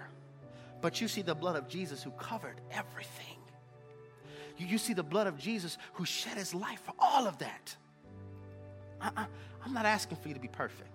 [0.82, 3.38] But you see the blood of Jesus who covered everything.
[4.58, 7.76] You, you see the blood of Jesus who shed his life for all of that.
[9.02, 9.26] I, I,
[9.66, 10.90] I'm not asking for you to be perfect.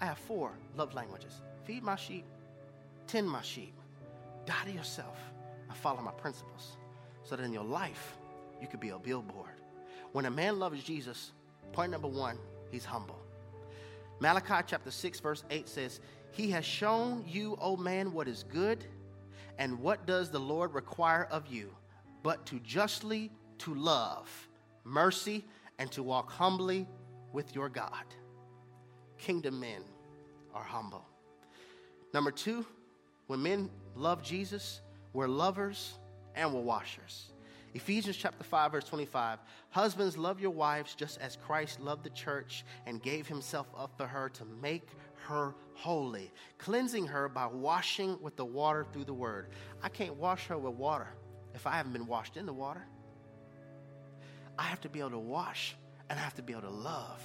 [0.00, 1.32] I have four love languages
[1.64, 2.26] feed my sheep,
[3.06, 3.72] tend my sheep,
[4.44, 5.18] die to yourself,
[5.68, 6.76] and follow my principles
[7.22, 8.16] so that in your life
[8.60, 9.53] you could be a billboard.
[10.14, 11.32] When a man loves Jesus,
[11.72, 12.38] point number one,
[12.70, 13.18] he's humble.
[14.20, 15.98] Malachi chapter 6, verse 8 says,
[16.30, 18.84] He has shown you, O man, what is good,
[19.58, 21.74] and what does the Lord require of you,
[22.22, 24.30] but to justly to love,
[24.84, 25.44] mercy,
[25.80, 26.86] and to walk humbly
[27.32, 28.04] with your God.
[29.18, 29.82] Kingdom men
[30.54, 31.04] are humble.
[32.12, 32.64] Number two,
[33.26, 34.80] when men love Jesus,
[35.12, 35.98] we're lovers
[36.36, 37.32] and we're washers.
[37.74, 39.40] Ephesians chapter 5 verse 25.
[39.70, 44.06] Husbands love your wives just as Christ loved the church and gave himself up for
[44.06, 44.88] her to make
[45.26, 49.48] her holy, cleansing her by washing with the water through the word.
[49.82, 51.08] I can't wash her with water
[51.54, 52.86] if I haven't been washed in the water.
[54.56, 55.76] I have to be able to wash
[56.08, 57.20] and I have to be able to love.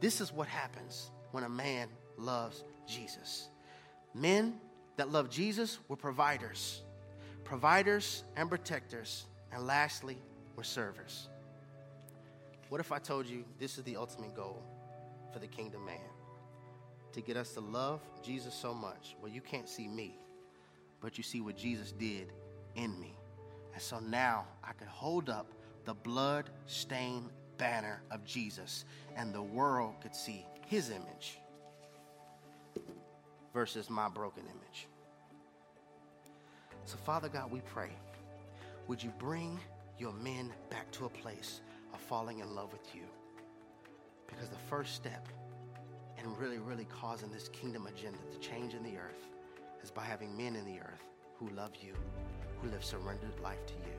[0.00, 3.48] This is what happens when a man loves Jesus.
[4.14, 4.54] Men
[4.96, 6.82] that love Jesus were providers,
[7.44, 9.26] providers and protectors.
[9.52, 10.18] And lastly,
[10.56, 11.28] we're servers.
[12.68, 14.62] What if I told you this is the ultimate goal
[15.32, 15.98] for the kingdom man?
[17.12, 20.16] To get us to love Jesus so much, well, you can't see me,
[21.00, 22.32] but you see what Jesus did
[22.74, 23.14] in me.
[23.74, 25.52] And so now I can hold up
[25.84, 27.28] the blood stained
[27.58, 28.86] banner of Jesus,
[29.16, 31.38] and the world could see his image
[33.52, 34.88] versus my broken image.
[36.86, 37.90] So, Father God, we pray
[38.88, 39.58] would you bring
[39.98, 41.60] your men back to a place
[41.92, 43.02] of falling in love with you?
[44.26, 45.28] Because the first step
[46.18, 49.28] in really, really causing this kingdom agenda to change in the earth
[49.82, 51.04] is by having men in the earth
[51.36, 51.94] who love you,
[52.60, 53.96] who live surrendered life to you.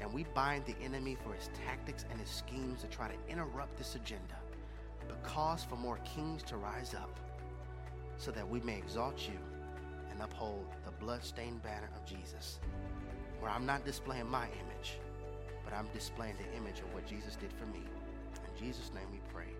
[0.00, 3.76] And we bind the enemy for his tactics and his schemes to try to interrupt
[3.78, 4.36] this agenda,
[5.06, 7.18] but cause for more kings to rise up
[8.18, 9.38] so that we may exalt you
[10.10, 12.58] and uphold the blood-stained banner of Jesus
[13.40, 14.98] where I'm not displaying my image,
[15.64, 17.80] but I'm displaying the image of what Jesus did for me.
[17.80, 19.55] In Jesus' name we pray.